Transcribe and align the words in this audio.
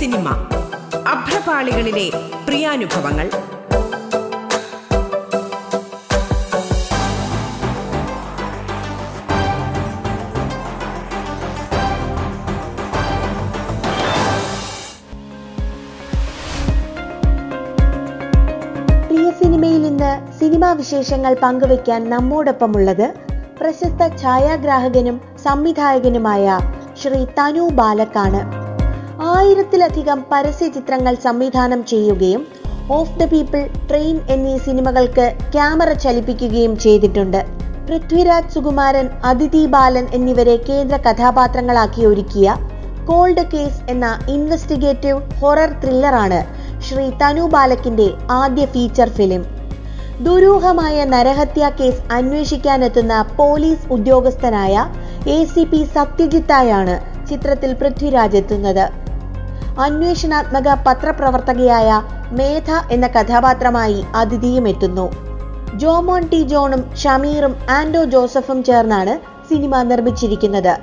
Cinema 0.00 0.28
അഭ്രപാളികളിലെ 1.08 2.10
പ്രിയാനുഭവങ്ങൾ. 2.46 3.30
Cinema 20.38 20.72
വിശേഷങ്ങൾ 20.72 21.36
പങ്കുവയ്ക്കാൻ 21.42 22.10
നമ്മോടൊപ്പമുള്ളത് 22.10 23.14
പ്രശസ്ത 23.60 24.16
ഛായാഗ്രാഹകനും 24.16 25.20
സംവിധായകനുമായ 25.44 26.58
ശ്രീ 27.02 27.24
തനു 27.24 27.68
ബാലക്കാണ്. 27.72 28.59
ആയിരത്തിലധികം 29.32 30.18
പരസ്യ 30.30 30.66
ചിത്രങ്ങൾ 30.68 31.14
സംവിധാനം 31.24 31.80
ചെയ്യുകയും 31.84 32.42
ഓഫ് 32.90 33.16
ദ 33.20 33.24
പീപ്പിൾ 33.24 33.62
ട്രെയിൻ 33.88 34.16
എന്നീ 34.28 34.54
സിനിമകൾക്ക് 34.58 35.26
ക്യാമറ 35.52 35.90
ചലിപ്പിക്കുകയും 35.92 36.78
ചെയ്തിട്ടുണ്ട്. 36.78 37.40
പൃഥ്വിരാജ് 37.88 38.52
സുകുമാരൻ 38.54 39.06
അതിഥി 39.24 39.62
ബാലൻ 39.66 40.06
എന്നിവരെ 40.14 40.56
കേന്ദ്ര 40.68 40.96
കഥാപാത്രങ്ങളാക്കി 40.96 42.02
ഒരുക്കിയ 42.04 42.56
കോൾഡ് 43.04 43.44
കേസ് 43.52 43.80
എന്ന 43.88 44.06
ഇൻവെസ്റ്റിഗേറ്റീവ് 44.28 45.20
ഹൊറർ 45.40 45.70
ത്രില്ലറാണ് 45.82 46.40
ശ്രീ 46.86 47.06
തനു 47.22 47.44
ബാലക്കിന്റെ 47.54 48.08
ആദ്യ 48.30 48.64
ഫീച്ചർ 48.66 49.08
ഫിലിം. 49.08 49.42
ദുരൂഹമായ 50.26 51.04
നരഹത്യാ 51.04 51.68
കേസ് 51.80 52.02
അന്വേഷിക്കാനെത്തുന്ന 52.12 53.14
പോലീസ് 53.36 53.86
ഉദ്യോഗസ്ഥനായ 53.92 54.74
എ 55.36 55.38
സി 55.44 55.64
പി 55.64 55.82
സത്യജിത്തായാണ് 55.94 56.96
ചിത്രത്തിൽ 57.28 57.70
പൃഥ്വിരാജ് 57.74 58.36
എത്തുന്നത്. 58.36 58.84
അന്വേഷണാത്മക 59.84 60.68
പത്രപ്രവർത്തകയായ 60.86 62.02
മേധ 62.32 62.70
എന്ന 62.90 63.06
കഥാപാത്രമായി 63.06 64.04
അതിഥിയും 64.14 64.68
എത്തുന്നു. 64.68 65.10
ജോമോൻ 65.74 66.28
ടി 66.28 66.40
ജോണും 66.42 66.96
ഷമീറും 66.96 67.54
ആൻഡോ 67.70 68.04
ജോസഫും 68.04 68.64
ചേർന്നാണ് 68.64 69.14
സിനിമ 69.50 69.82
നിർമ്മിച്ചിരിക്കുന്നത്. 69.82 70.74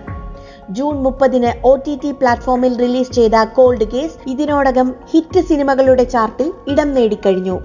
ജൂൺ 0.70 0.95
മുപ്പതിന് 1.03 1.68
ഒ 1.68 1.75
ടി 1.75 2.00
ടി 2.03 2.12
പ്ലാറ്റ്ഫോമിൽ 2.12 2.80
റിലീസ് 2.80 3.12
ചെയ്ത 3.12 3.44
കോൾഡ് 3.44 3.84
കേസ് 3.84 4.30
ഇതിനോടകം 4.30 4.95
ഹിറ്റ് 5.12 5.44
സിനിമകളുടെ 5.45 6.03
ചാർട്ടിൽ 6.03 6.53
ഇടം 6.68 6.94
നേടിക്കഴിഞ്ഞു. 6.94 7.59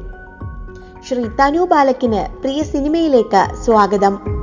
ശ്രീ 1.08 1.24
തനു 1.40 1.64
ബാലക്കിന് 1.64 2.42
പ്രിയ 2.42 2.62
സിനിമയിലേക്ക് 2.62 3.64
സ്വാഗതം. 3.64 4.42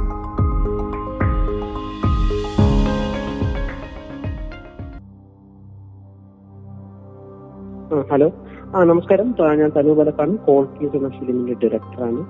ഹലോ. 7.90 8.32
ആ 8.76 8.84
നമസ്കാരം. 8.84 9.36
ഞാൻ 9.58 9.72
തനു 9.78 9.94
ബലക്കാണ് 9.94 10.38
കോൾ 10.38 10.66
എന്ന 10.82 11.10
ഫിലിമിന്റെ 11.10 11.54
ഡയറക്ടറാണ് 11.54 12.26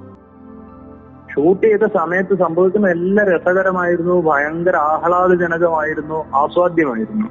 ഷൂട്ട് 1.34 1.68
ചെയ്ത 1.68 1.80
സമയത്ത് 1.98 2.38
സംഭവിക്കുന്ന 2.38 2.88
എല്ലാം 2.88 3.28
രസകരമായിരുന്നു. 3.28 4.22
ഭയങ്കര 4.22 4.76
ആഹ്ലാദജനകമായിരുന്നു. 4.76 6.26
ആസ്വാദ്യമായിരുന്നു. 6.36 7.28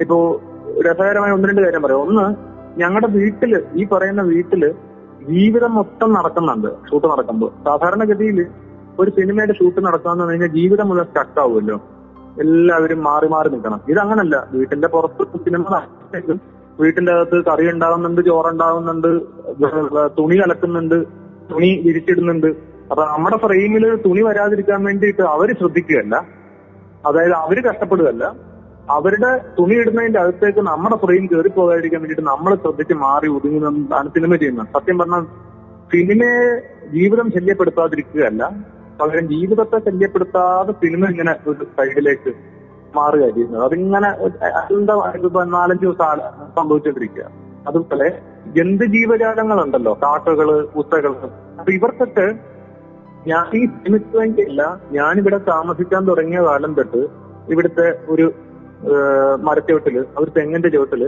ഇപ്പോ 0.00 0.40
രസകരമായ 0.80 1.30
ഒന്ന് 1.32 1.48
രണ്ട് 1.48 1.62
കാര്യം 1.62 1.82
പറയാം. 1.82 2.00
ഒന്ന് 2.00 2.34
ഞങ്ങളുടെ 2.80 3.06
വീട്ടിൽ 3.06 3.62
ഈ 3.74 3.86
പറയുന്ന 3.86 4.22
വീട്ടിൽ 4.22 4.72
ജീവിതം 5.28 5.74
മൊത്തം 5.74 6.12
നടക്കുന്നുണ്ട്. 6.12 6.68
ഷൂട്ട് 6.90 7.06
നടക്കുമ്പോൾ 7.06 7.50
സാധാരണഗതിയിൽ 7.64 8.46
ഒരു 8.98 9.10
സിനിമയുടെ 9.10 9.52
ഷൂട്ട് 9.52 9.86
നടക്കാന്ന് 9.86 10.24
പറഞ്ഞു 10.24 10.42
കഴിഞ്ഞാൽ 10.42 10.60
ജീവിതം 10.60 10.88
മുഴുവൻ 10.88 11.06
സ്റ്റക്ക് 11.06 11.40
ആവുമല്ലോ 11.40 11.80
എല്ലാവരും 12.40 13.04
മാറി 13.04 13.28
മാറി 13.28 13.48
നിൽക്കണം 13.48 13.80
ഇതങ്ങനല്ല. 13.88 14.48
വീട്ടിന്റെ 14.52 14.88
പുറത്ത് 14.88 15.38
സിനിമ 15.44 15.82
വീട്ടിന്റെ 16.80 17.12
അകത്ത് 17.12 17.44
കറി 17.44 17.70
ഉണ്ടാകുന്നുണ്ട് 17.70 18.20
ചോറുണ്ടാകുന്നുണ്ട് 18.20 19.08
തുണി 20.18 20.36
കലക്കുന്നുണ്ട് 20.36 20.94
തുണി 21.50 21.82
വിരിച്ചിടുന്നുണ്ട്. 21.86 22.46
അപ്പൊ 22.90 23.04
നമ്മുടെ 23.04 23.36
ഫ്രെയിമിൽ 23.36 23.96
തുണി 23.96 24.22
വരാതിരിക്കാൻ 24.22 24.84
വേണ്ടിയിട്ട് 24.84 25.22
അവർ 25.22 25.52
ശ്രദ്ധിക്കുകയല്ല. 25.52 26.16
അതായത് 27.06 27.32
അവർ 27.32 27.64
കഷ്ടപ്പെടുകയല്ല. 27.64 28.34
അവരുടെ 28.90 29.38
തുണി 29.58 29.74
ഇടുന്നതിന്റെ 29.74 30.20
അകത്തേക്ക് 30.20 30.58
നമ്മുടെ 30.58 30.96
ഫ്രെയിം 30.96 31.26
കയറി 31.26 31.48
പോകാതിരിക്കാൻ 31.48 32.00
വേണ്ടിയിട്ട് 32.00 32.30
നമ്മൾ 32.30 32.54
ശ്രദ്ധിച്ച് 32.54 32.94
മാറി 32.94 33.28
ഒതുങ്ങുന്നതാണ് 33.28 34.08
സിനിമ 34.08 34.36
ചെയ്യുന്നത്. 34.36 34.66
സത്യം 34.66 34.98
പറഞ്ഞാൽ 34.98 35.24
സിനിമയെ 35.92 36.60
ജീവിതം 36.92 37.30
ശല്യപ്പെടുത്താതിരിക്കുകയല്ല. 37.30 38.50
പകരം 39.00 39.28
ജീവിതത്തെ 39.28 39.78
ശല്യപ്പെടുത്താതെ 39.78 40.72
സിനിമ 40.72 41.08
ഇങ്ങനെ 41.10 41.34
ഒരു 41.46 41.64
സൈഡിലേക്ക് 41.64 42.57
മാറുക 42.94 43.30
ചെയ്യുന്നത് 43.30 43.64
അതിങ്ങനെ 43.64 44.10
എന്താ 44.70 44.94
ഇപ്പൊ 45.18 45.44
നാലഞ്ച് 45.44 45.84
ദിവസം 45.86 46.20
സംഭവിച്ചുകൊണ്ടിരിക്കുക 46.56 47.26
അതുപോലെ 47.66 48.08
ജന്തു 48.46 48.84
ജീവജാലങ്ങളുണ്ടല്ലോ? 48.84 49.92
കാക്കകൾ 50.02 50.48
ഉത്തകൾ 50.74 51.12
അപ്പൊ 51.58 51.70
ഇവർക്കൊക്കെ 51.72 52.26
ഞാൻ 53.26 53.46
ഈ 53.54 53.62
വേണ്ടിയല്ല 54.14 54.62
ഞാനിവിടെ 54.90 55.38
താമസിക്കാൻ 55.48 56.06
തുടങ്ങിയ 56.06 56.40
കാലം 56.42 56.74
തൊട്ട് 56.74 57.00
ഇവിടുത്തെ 57.48 57.86
ഒരു 58.08 58.26
മരച്ചുവട്ടിൽ 59.42 59.96
ഒരു 60.18 60.30
തെങ്ങിന്റെ 60.30 60.68
ചുവട്ടിൽ 60.68 61.02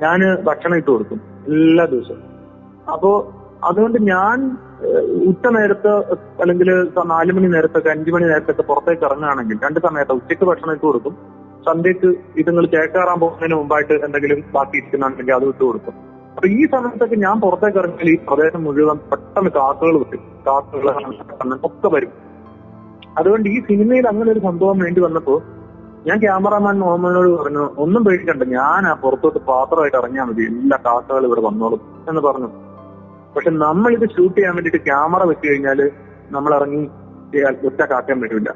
ഞാൻ 0.00 0.20
ഭക്ഷണം 0.44 0.76
ഇട്ട് 0.76 0.90
കൊടുക്കും 0.90 1.20
എല്ലാ 1.48 1.84
ദിവസവും. 1.84 2.22
അപ്പോ 2.92 3.10
അതുകൊണ്ട് 3.64 3.98
ഞാൻ 4.12 4.38
ഉച്ച 5.30 5.46
നേരത്ത് 5.56 5.92
അല്ലെങ്കിൽ 6.42 6.68
നാലു 7.12 7.32
മണി 7.36 7.48
നേരത്തൊക്കെ 7.54 7.90
അഞ്ചു 7.94 8.10
മണി 8.14 8.26
നേരത്തൊക്കെ 8.32 8.64
പുറത്തേക്ക് 8.70 9.04
ഇറങ്ങുകയാണെങ്കിൽ 9.08 9.56
രണ്ട് 9.66 9.80
സമയത്ത് 9.86 10.16
ഉച്ചയ്ക്ക് 10.18 10.44
ഭക്ഷണം 10.50 10.72
ഇട്ട് 10.76 10.84
കൊടുക്കും. 10.86 11.14
സന്ധ്യക്ക് 11.66 12.08
ഇത് 12.40 12.48
നിങ്ങൾ 12.48 12.66
ചേക്കാറാൻ 12.74 13.18
പോകുന്നതിന് 13.22 13.56
മുമ്പായിട്ട് 13.60 13.94
എന്തെങ്കിലും 14.06 14.40
ബാക്കി 14.56 14.76
ഇരിക്കുന്നുണ്ടെങ്കിൽ 14.80 15.34
അത് 15.38 15.46
ഇട്ട് 15.52 15.62
കൊടുക്കും. 15.68 15.94
അപ്പൊ 16.36 16.46
ഈ 16.58 16.62
സമയത്തൊക്കെ 16.74 17.16
ഞാൻ 17.26 17.36
പുറത്തേക്ക് 17.44 17.78
ഇറങ്ങിയാൽ 17.82 18.10
ഈ 18.14 18.16
പ്രദേശം 18.28 18.62
മുഴുവൻ 18.66 18.98
പെട്ടെന്ന് 19.10 19.50
കാക്കകൾ 19.58 19.96
വരും. 20.02 20.22
കാക്കകൾ 20.48 20.88
ഒക്കെ 21.68 21.90
വരും. 21.96 22.12
അതുകൊണ്ട് 23.18 23.46
ഈ 23.54 23.58
സിനിമയിൽ 23.70 24.06
അങ്ങനെ 24.12 24.30
ഒരു 24.34 24.40
സംഭവം 24.48 24.78
വേണ്ടി 24.84 25.00
വന്നപ്പോ 25.06 25.34
ഞാൻ 26.08 26.18
ക്യാമറാമാൻ 26.24 26.76
മുഹമ്മദിനോട് 26.84 27.28
പറഞ്ഞു 27.40 27.64
ഒന്നും 27.84 28.02
പേടിക്കണ്ട 28.06 28.46
ഞാൻ 28.58 28.82
ആ 28.90 28.94
പുറത്തോട്ട് 29.04 29.40
പാത്രമായിട്ട് 29.50 29.96
ഇറങ്ങിയാൽ 30.00 30.26
മതി. 30.30 30.44
എല്ലാ 30.50 30.78
കാക്കകൾ 30.86 31.24
ഇവിടെ 31.28 31.42
വന്നോളും 31.48 31.80
എന്ന് 32.10 32.22
പറഞ്ഞു. 32.28 32.50
പക്ഷെ 33.36 33.50
നമ്മൾ 33.50 33.92
ഇത് 33.92 34.08
ഷൂട്ട് 34.16 34.36
ചെയ്യാൻ 34.36 34.54
വേണ്ടിട്ട് 34.56 34.80
ക്യാമറ 34.84 35.22
വെച്ച് 35.24 35.50
കഴിഞ്ഞാൽ 35.50 35.90
നമ്മൾ 36.30 36.54
ഇറങ്ങി 36.54 36.82
ഒറ്റ 37.66 37.80
കാക്കാൻ 37.82 38.20
പറ്റില്ല 38.20 38.50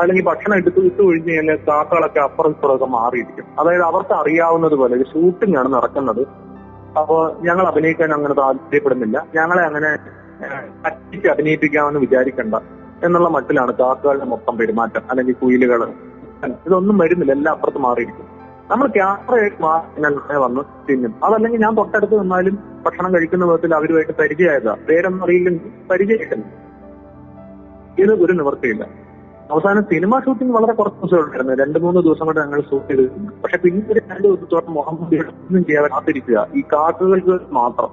അല്ലെങ്കിൽ 0.00 0.24
ഭക്ഷണം 0.24 0.56
എടുത്ത് 0.56 0.80
വിട്ട് 0.80 1.02
കഴിഞ്ഞ് 1.02 1.32
കഴിഞ്ഞാൽ 1.32 1.58
കാക്കകളൊക്കെ 1.68 2.20
അപ്പുറം 2.20 2.50
ഇപ്പുറമൊക്കെ 2.50 2.84
മാറിയിരിക്കും. 2.84 3.44
അതായത് 3.58 3.82
അവർക്ക് 3.82 4.14
അറിയാവുന്നത് 4.14 4.74
പോലെ 4.74 5.02
ഷൂട്ടിംഗ് 5.02 5.58
ആണ് 5.58 5.68
നടക്കുന്നത്. 5.74 6.22
അപ്പോ 6.98 7.16
ഞങ്ങൾ 7.40 7.66
അഭിനയിക്കാൻ 7.66 8.12
അങ്ങനെ 8.12 8.34
താല്പര്യപ്പെടുന്നില്ല. 8.34 9.26
ഞങ്ങളെ 9.34 9.62
അങ്ങനെ 9.62 9.90
അറ്റിച്ച് 10.86 11.28
അഭിനയിപ്പിക്കാമെന്ന് 11.28 12.00
വിചാരിക്കണ്ട 12.00 12.54
എന്നുള്ള 13.04 13.28
മട്ടിലാണ് 13.28 13.72
കാക്കകളുടെ 13.72 14.24
മൊത്തം 14.24 14.56
പെരുമാറ്റം. 14.58 15.02
അല്ലെങ്കിൽ 15.10 15.34
കുയിലുകൾ 15.42 15.82
ഇതൊന്നും 16.66 16.98
വരുന്നില്ല. 16.98 17.32
എല്ലാം 17.32 17.52
അപ്പുറത്ത് 17.54 17.78
മാറിയിരിക്കും. 17.78 18.35
നമ്മൾ 18.70 18.86
ക്യാമറയായിട്ട് 18.86 19.62
മാറി 19.62 20.36
വന്ന് 20.36 20.60
തിന്നും. 20.88 21.14
അതല്ലെങ്കിൽ 21.24 21.60
ഞാൻ 21.60 21.76
തൊട്ടടുത്ത് 21.76 22.22
നിന്നാലും 22.22 22.58
ഭക്ഷണം 22.86 23.14
കഴിക്കുന്ന 23.14 23.44
വിധത്തിൽ 23.44 23.74
അവരുമായിട്ട് 23.74 24.12
പരിചയമായതാ. 24.12 24.76
പേരൊന്നും 24.88 25.24
അറിയില്ലെങ്കിൽ 25.24 25.88
പരിചയമായിട്ടില്ല. 25.90 26.44
ഇത് 27.98 28.24
ഒരു 28.24 28.32
നിവൃത്തിയില്ല. 28.32 28.88
അവസാനം 29.50 29.82
സിനിമ 29.82 30.20
ഷൂട്ടിംഗ് 30.20 30.52
വളരെ 30.52 30.72
കുറച്ച് 30.72 31.00
ദിവസം 31.00 31.24
ഉണ്ടായിരുന്നു 31.24 31.54
രണ്ട് 31.54 31.78
മൂന്ന് 31.78 32.00
ദിവസം 32.00 32.26
കൊണ്ട് 32.26 32.40
ഞങ്ങൾ 32.40 32.60
ഷൂട്ട് 32.60 32.88
ചെയ്തിരുന്നു 32.88 33.30
പക്ഷെ 33.42 33.56
പിന്നീട് 33.56 33.98
രണ്ട് 33.98 34.22
ദിവസത്തോളം 34.22 34.72
മുഹമ്മദ് 34.72 35.14
ഒന്നും 35.14 35.64
ചെയ്യാതെ 35.64 35.88
കാത്തിരിക്കുക. 35.88 36.48
ഈ 36.54 36.60
കാക്കകൾക്ക് 36.60 37.40
മാത്രം. 37.50 37.88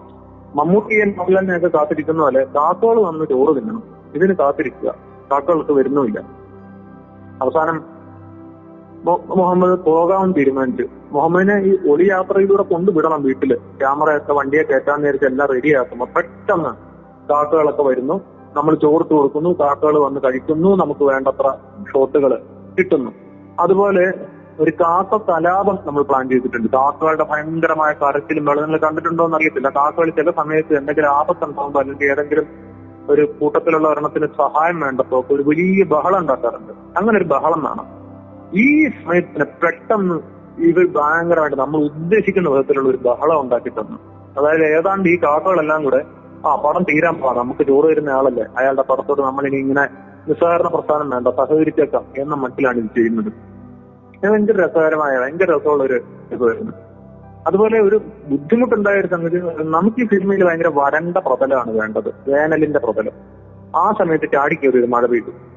മമ്മൂട്ടിയെ 0.56 1.06
മോഹൻലാലിനെയൊക്കെ 1.06 1.68
കാത്തിരിക്കുന്ന 1.68 2.22
പോലെ 2.22 2.44
കാക്കകൾ 2.44 3.02
വന്ന് 3.02 3.26
ചോറ് 3.26 3.56
തിന്നണം. 3.56 3.84
ഇതിന് 4.16 4.34
കാത്തിരിക്കുക. 4.34 4.96
കാക്കകൾക്ക് 5.32 5.72
വരുന്നുമില്ല. 5.72 6.20
അവസാനം 7.42 7.93
മുഹമ്മദ് 9.04 9.80
പോകാമെന്ന് 9.80 10.36
തീരുമാനിച്ചു. 10.36 10.88
മുഹമ്മദിനെ 11.12 11.58
ഈ 11.58 11.92
ഒളി 11.92 12.04
യാത്രയിലൂടെ 12.04 12.64
കൊണ്ടുവിടണം 12.64 13.24
വീട്ടിൽ. 13.24 13.56
ക്യാമറയൊക്കെ 13.56 14.34
വണ്ടിയെ 14.34 14.64
കയറ്റാൻ 14.64 15.02
നേരത്തെ 15.02 15.26
എല്ലാം 15.26 15.50
റെഡിയാക്കുമ്പോ 15.50 16.08
പെട്ടെന്ന് 16.16 16.70
കാക്കുകളൊക്കെ 17.30 17.84
വരുന്നു. 17.84 18.22
നമ്മൾ 18.56 18.76
ചോർത്ത് 18.76 19.10
കൊടുക്കുന്നു 19.10 19.56
കാക്കകൾ 19.60 20.00
വന്ന് 20.00 20.20
കഴിക്കുന്നു 20.20 20.76
നമുക്ക് 20.76 21.04
വേണ്ടത്ര 21.04 21.58
ഷോട്ടുകൾ 21.94 22.42
കിട്ടുന്നു. 22.78 23.12
അതുപോലെ 23.60 24.14
ഒരു 24.60 24.72
കാക്ക 24.72 25.18
കലാപം 25.18 25.80
നമ്മൾ 25.86 26.04
പ്ലാൻ 26.04 26.30
ചെയ്തിട്ടുണ്ട്. 26.30 26.68
കാക്കകളുടെ 26.68 27.26
ഭയങ്കരമായ 27.30 27.94
കരച്ചിലും 27.94 28.46
വെള്ളം 28.46 28.64
നിങ്ങൾ 28.64 28.80
കണ്ടിട്ടുണ്ടോ 28.80 29.26
എന്ന് 29.26 29.38
അറിയത്തില്ല. 29.38 29.70
കാക്കകൾ 29.70 30.10
ചില 30.10 30.32
സമയത്ത് 30.32 30.78
എന്തെങ്കിലും 30.78 31.08
ആപത്തുണ്ടാകുമ്പോൾ 31.08 31.80
അല്ലെങ്കിൽ 31.80 32.06
ഏതെങ്കിലും 32.06 32.46
ഒരു 33.10 33.34
കൂട്ടത്തിലുള്ള 33.42 33.88
ഒരെണ്ണത്തിന് 33.88 34.26
സഹായം 34.26 34.80
വേണ്ടപ്പോ 34.80 35.26
ഒരു 35.32 35.44
വലിയ 35.48 35.84
ബഹളം 35.84 36.20
ഉണ്ടാക്കാറുണ്ട്. 36.20 37.00
അങ്ങനെ 37.00 37.18
ഒരു 37.18 37.24
ബഹളം 37.24 37.64
വേണം. 37.64 38.03
ഈ 38.54 38.88
സമയത്തിന് 38.88 39.44
പെട്ടെന്ന് 39.44 40.16
ഇവർ 40.58 40.88
ഭയങ്കരമായിട്ട് 40.94 41.58
നമ്മൾ 41.58 41.78
ഉദ്ദേശിക്കുന്ന 41.78 42.50
വിധത്തിലുള്ള 42.50 42.90
ഒരു 42.90 42.98
ബഹളം 42.98 43.42
ഉണ്ടാക്കി 43.42 43.70
തന്നു. 43.70 43.98
അതായത് 44.40 44.66
ഏതാണ്ട് 44.66 45.10
ഈ 45.10 45.18
കാക്കകളെല്ലാം 45.24 45.84
കൂടെ 45.84 46.06
ആ 46.46 46.56
പടം 46.56 46.84
തീരാൻ 46.84 47.14
പോവാ. 47.14 47.34
നമുക്ക് 47.34 47.68
ചോറ് 47.68 47.92
തരുന്ന 47.92 48.10
ആളല്ലേ? 48.10 48.44
അയാളുടെ 48.58 48.82
പടത്തോട് 48.82 49.22
നമ്മൾ 49.22 49.48
ഇനി 49.48 49.56
ഇങ്ങനെ 49.56 49.82
നിസ്സഹകരണ 50.28 50.68
പ്രസ്ഥാനം 50.68 51.10
വേണ്ട 51.10 51.28
സഹകരിച്ചേക്കാം 51.28 52.06
എന്ന 52.18 52.36
മട്ടിലാണ് 52.36 52.78
ഇത് 52.78 52.86
ചെയ്യുന്നത്. 52.86 53.34
ഭയങ്കര 54.24 54.66
രസകരമായ 54.66 55.18
ഭയങ്കര 55.18 55.52
രസമുള്ള 55.52 55.84
ഒരു 55.84 56.02
ഇതായിരുന്നു. 56.32 56.72
അതുപോലെ 57.48 57.82
ഒരു 57.82 58.02
ബുദ്ധിമുട്ടുണ്ടായ 58.28 59.00
ഒരു 59.00 59.08
സംഗതി 59.08 59.38
നമുക്ക് 59.62 60.02
ഈ 60.02 60.06
സിനിമയിൽ 60.06 60.46
ഭയങ്കര 60.46 60.68
വരണ്ട 60.68 61.18
പ്രതലമാണ് 61.18 61.72
വേണ്ടത്. 61.72 62.08
വേനലിന്റെ 62.08 62.80
പ്രതലം. 62.80 63.12
ആ 63.76 63.92
സമയത്ത് 64.00 64.32
ചാടിക്കയറി 64.34 64.80
ഒരു 64.80 64.86
മഴ 64.86 65.06
പെയ്തു. 65.06 65.53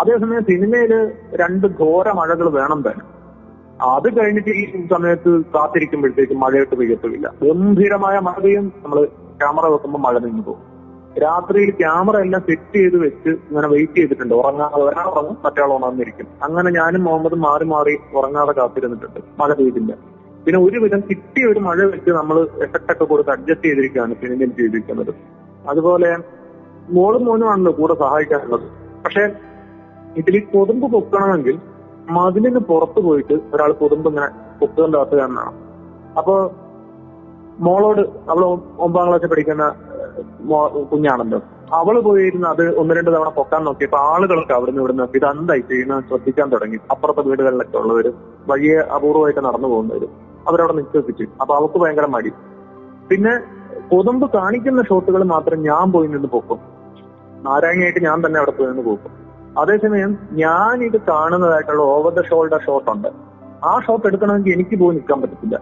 അതേസമയം 0.00 0.44
സിനിമയിൽ 0.44 0.92
രണ്ട് 1.40 1.66
ഘോര 1.66 2.08
മഴകൾ 2.10 2.48
വേണം 2.48 2.80
തന്നെ. 2.86 3.04
അത് 3.94 4.08
കഴിഞ്ഞിട്ട് 4.18 4.50
ഈ 4.50 4.86
സമയത്ത് 4.92 5.30
കാത്തിരിക്കുമ്പോഴത്തേക്കും 5.54 6.40
മഴയിട്ട് 6.40 6.74
പെയ്യത്തുമില്ല. 6.80 7.26
ഗംഭീരമായ 7.42 8.18
മഴയും 8.18 8.72
നമ്മൾ 8.84 8.98
ക്യാമറ 9.40 9.66
വെക്കുമ്പോൾ 9.66 9.98
മഴ 9.98 10.18
നിന്ന് 10.18 10.42
പോകും. 10.42 10.62
രാത്രിയിൽ 11.22 11.70
ക്യാമറ 11.70 12.16
എല്ലാം 12.16 12.42
സെറ്റ് 12.42 12.74
ചെയ്ത് 12.74 12.96
വെച്ച് 12.96 13.28
ഇങ്ങനെ 13.28 13.68
വെയിറ്റ് 13.68 13.96
ചെയ്തിട്ടുണ്ട്. 13.96 14.34
ഉറങ്ങാതെ 14.34 14.82
ഒരാൾ 14.82 15.06
ഉറങ്ങും 15.12 15.36
മറ്റാൾ 15.44 15.72
ഉണർന്നിരിക്കും. 15.72 16.26
അങ്ങനെ 16.42 16.70
ഞാനും 16.70 17.04
മുഹമ്മദും 17.04 17.40
മാറി 17.40 17.64
മാറി 17.64 17.94
ഉറങ്ങാതെ 18.12 18.52
കാത്തിരുന്നിട്ടുണ്ട്. 18.52 19.20
മഴ 19.40 19.52
പെയ്തില്ല. 19.52 19.92
പിന്നെ 20.46 20.58
ഒരുവിധം 20.58 21.00
കിട്ടിയ 21.10 21.44
ഒരു 21.46 21.58
മഴ 21.58 21.78
വെച്ച് 21.84 22.10
നമ്മൾ 22.10 22.38
എഫക്റ്റ് 22.66 22.92
ഒക്കെ 22.92 23.04
കൊടുത്ത് 23.04 23.30
അഡ്ജസ്റ്റ് 23.30 23.66
ചെയ്തിരിക്കുകയാണ് 23.66 24.14
സിനിമയിൽ 24.14 24.50
ചെയ്തിരിക്കുന്നത്. 24.50 25.12
അതുപോലെ 25.68 26.16
മോളും 26.90 27.24
മോനും 27.24 27.50
ആണല്ലോ 27.50 27.72
കൂടെ 27.72 27.94
സഹായിക്കാനുള്ളത്. 27.94 28.66
പക്ഷെ 29.04 29.24
ഇതിൽ 30.20 30.36
കൊതുമ്പ് 30.52 30.86
പൊക്കണമെങ്കിൽ 30.94 31.56
മതിലിന് 32.16 32.60
പുറത്തു 32.70 33.00
പോയിട്ട് 33.00 33.36
ഒരാൾ 33.54 33.70
കൊതുമ്പ് 33.80 34.08
ഇങ്ങനെ 34.10 34.28
പൊക്കുകൊണ്ട് 34.60 34.96
അകത്ത് 34.98 35.22
എന്നാണ് 35.26 35.52
അപ്പോ 36.18 36.34
മോളോട് 37.66 38.02
അവൾ 38.32 38.42
ഒമ്പതാം 38.84 39.08
ക്ലാസ്സിൽ 39.08 39.30
പഠിക്കുന്ന 39.32 39.64
കുഞ്ഞാണല്ലോ. 40.92 41.38
അവൾ 41.78 41.94
പോയിരുന്ന് 42.06 42.48
അത് 42.52 42.62
ഒന്ന് 42.80 42.92
രണ്ട് 42.96 43.10
തവണ 43.14 43.28
പൊക്കാൻ 43.38 43.60
നോക്കിയപ്പോ 43.68 43.98
ആളുകളൊക്കെ 44.12 44.54
അവിടുന്ന് 44.56 44.80
ഇവിടുന്ന് 44.82 45.04
ഇത് 45.18 45.26
എന്തായി 45.30 45.62
ചെയ്യുന്ന 45.70 45.94
ശ്രദ്ധിക്കാൻ 46.08 46.46
തുടങ്ങി. 46.54 46.78
അപ്പുറത്തെ 46.92 47.22
വീടുകളിലൊക്കെ 47.28 47.76
ഉള്ളവര് 47.82 48.10
വഴിയെ 48.50 48.78
അപൂർവമായിട്ട് 48.96 49.42
നടന്നു 49.48 49.68
പോകുന്നവര് 49.72 50.08
അവരവിടെ 50.48 50.74
നിൽക്കിച്ചു 50.78 51.26
അപ്പൊ 51.42 51.52
അവൾക്ക് 51.58 51.78
ഭയങ്കര 51.82 52.06
മടി. 52.16 52.32
പിന്നെ 53.10 53.34
കൊതുമ്പ് 53.90 54.26
കാണിക്കുന്ന 54.36 54.82
ഷോട്ടുകൾ 54.90 55.22
മാത്രം 55.34 55.58
ഞാൻ 55.70 55.86
പോയി 55.94 56.08
നിന്ന് 56.14 56.28
പൊക്കും. 56.36 56.60
നാരായണിയായിട്ട് 57.46 58.02
ഞാൻ 58.08 58.18
തന്നെ 58.26 58.38
അവിടെ 58.42 58.54
പോയി 58.58 58.68
നിന്ന് 58.70 58.84
അതേസമയം 59.60 60.12
ഞാൻ 60.42 60.84
ഇത് 60.84 60.98
കാണുന്നതായിട്ടുള്ള 61.08 61.82
ഓവർ 61.94 62.12
ദ 62.18 62.22
ഷോൾഡർ 62.30 62.60
ഷോട്ട് 62.66 62.90
ഉണ്ട്. 62.90 63.08
ആ 63.64 63.72
ഷോട്ട് 63.86 64.06
എടുക്കണമെങ്കിൽ 64.06 64.52
എനിക്ക് 64.52 64.76
പോയി 64.80 64.94
നിൽക്കാൻ 64.96 65.18
പറ്റത്തില്ല. 65.22 65.56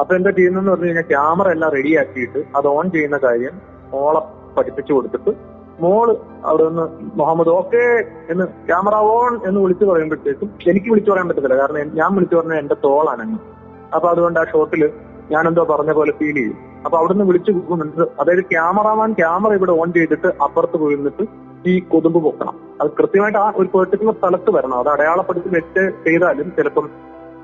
അപ്പൊ 0.00 0.12
എന്താ 0.16 0.30
ചെയ്യുന്നതെന്ന് 0.30 0.72
പറഞ്ഞു 0.72 0.86
കഴിഞ്ഞാൽ 0.86 1.06
ക്യാമറ 1.08 1.48
എല്ലാം 1.50 1.70
റെഡിയാക്കിയിട്ട് 1.70 2.40
അത് 2.56 2.66
ഓൺ 2.66 2.84
ചെയ്യുന്ന 2.90 3.16
കാര്യം 3.24 3.54
മോളെ 3.92 4.20
പഠിപ്പിച്ചു 4.56 4.92
കൊടുത്തിട്ട് 4.92 5.32
മോൾ 5.80 6.08
അവിടെ 6.44 6.64
നിന്ന് 6.68 6.84
മുഹമ്മദ് 7.14 7.50
ഓക്കെ 7.58 7.82
എന്ന് 8.30 8.44
ക്യാമറ 8.68 8.94
ഓൺ 9.14 9.32
എന്ന് 9.48 9.60
വിളിച്ചു 9.60 9.84
പറയുമ്പോഴത്തേക്കും 9.84 10.50
എനിക്ക് 10.66 10.88
വിളിച്ചു 10.90 11.10
പറയാൻ 11.10 11.28
പറ്റത്തില്ല. 11.28 11.56
കാരണം 11.62 11.94
ഞാൻ 12.00 12.10
വിളിച്ചു 12.16 12.36
പറഞ്ഞ 12.36 12.54
എന്റെ 12.54 12.76
അങ്ങ്. 13.18 13.38
അപ്പൊ 13.94 14.08
അതുകൊണ്ട് 14.08 14.40
ആ 14.40 14.44
ഷോട്ടിൽ 14.52 14.82
ഞാൻ 15.30 15.46
എന്തോ 15.48 15.64
പറഞ്ഞ 15.64 15.92
പോലെ 15.92 16.12
ഫീൽ 16.12 16.34
ചെയ്യും. 16.34 16.58
അപ്പൊ 16.84 16.96
അവിടുന്ന് 16.98 17.24
വിളിച്ചു 17.24 17.50
പോകുന്നുണ്ട് 17.52 18.04
അതായത് 18.20 18.44
ക്യാമറാമാൻ 18.44 19.10
ക്യാമറ 19.12 19.52
ഇവിടെ 19.58 19.72
ഓൺ 19.72 19.88
ചെയ്തിട്ട് 19.92 20.28
അപ്പുറത്ത് 20.44 20.76
പോയി 20.76 20.96
നിന്നിട്ട് 20.96 21.24
ഈ 21.66 21.80
കൊതുമ്പ് 21.80 22.22
പൊക്കണം 22.22 22.60
അത് 22.80 22.90
കൃത്യമായിട്ട് 22.90 23.38
ആ 23.38 23.52
ഒരു 23.56 23.68
പെർട്ടിക്കുലർ 23.74 24.12
സ്ഥലത്ത് 24.12 24.50
വരണം. 24.50 24.78
അത് 24.78 24.88
അടയാളപ്പെടുത്തി 24.88 25.48
വെച്ച് 25.48 25.90
ചെയ്താലും 26.04 26.52
ചിലപ്പം 26.56 26.90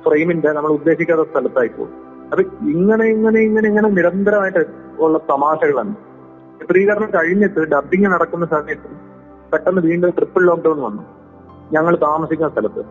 ഫ്രെയിമിന്റെ 0.07 0.53
നമ്മൾ 0.53 0.71
ഉദ്ദേശിക്കാത്ത 0.71 1.29
സ്ഥലത്തായി 1.31 1.69
പോകും. 1.69 1.93
അത് 2.33 2.41
ഇങ്ങനെ 2.71 3.05
ഇങ്ങനെ 3.05 3.41
ഇങ്ങനെ 3.41 3.69
ഇങ്ങനെ 3.69 3.89
നിരന്തരമായിട്ട് 3.89 4.65
ഉള്ള 4.99 5.19
തമാശകളാണ്. 5.19 5.95
ചിത്രീകരണം 6.61 7.11
കഴിഞ്ഞിട്ട് 7.15 7.61
ഡബിങ് 7.61 8.07
നടക്കുന്ന 8.07 8.47
സമയത്ത് 8.47 8.91
പെട്ടെന്ന് 9.53 9.83
വീണ്ടും 9.83 10.11
ട്രിപ്പിൾ 10.11 10.47
ലോക്ക്ഡൌൺ 10.47 10.83
വന്നു. 10.83 11.03
ഞങ്ങൾ 11.73 11.97
താമസിക്കുന്ന 11.97 12.53
സ്ഥലത്ത്. 12.53 12.85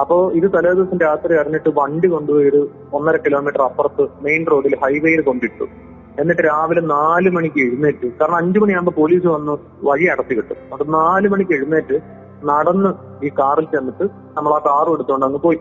അപ്പോ 0.00 0.32
ഇത് 0.32 0.50
തലേ 0.54 0.72
ദിവസം 0.72 0.98
രാത്രി 0.98 1.34
അറിഞ്ഞിട്ട് 1.34 1.70
വണ്ടി 1.74 2.08
കൊണ്ടുപോയി 2.08 2.48
ഒരു 2.48 2.70
ഒന്നര 2.92 3.16
കിലോമീറ്റർ 3.16 3.62
അപ്പുറത്ത് 3.62 4.08
മെയിൻ 4.22 4.46
റോഡിൽ 4.50 4.76
ഹൈവേയിൽ 4.84 5.20
കൊണ്ടിട്ടു. 5.20 5.91
എന്നിട്ട് 6.20 6.42
രാവിലെ 6.42 6.80
നാല് 6.80 7.30
മണിക്ക് 7.30 7.60
എഴുന്നേറ്റ് 7.60 8.06
കാരണം 8.20 8.36
അഞ്ചു 8.36 8.58
മണിയാകുമ്പോൾ 8.58 8.90
പോലീസ് 8.90 9.26
വന്ന് 9.26 9.52
വഴി 9.82 10.04
അടച്ചു 10.04 10.34
കിട്ടും. 10.34 10.56
അപ്പൊ 10.72 10.84
നാല് 10.84 11.28
മണിക്ക് 11.28 11.52
എഴുന്നേറ്റ് 11.52 12.02
നടന്ന് 12.44 12.90
ഈ 13.26 13.28
കാറിൽ 13.28 13.64
ചെന്നിട്ട് 13.64 14.04
നമ്മൾ 14.36 14.52
ആ 14.54 14.58
കാർ 14.58 14.92
എടുത്തുകൊണ്ട് 14.92 15.26
അങ്ങ് 15.26 15.38
പോയി. 15.38 15.58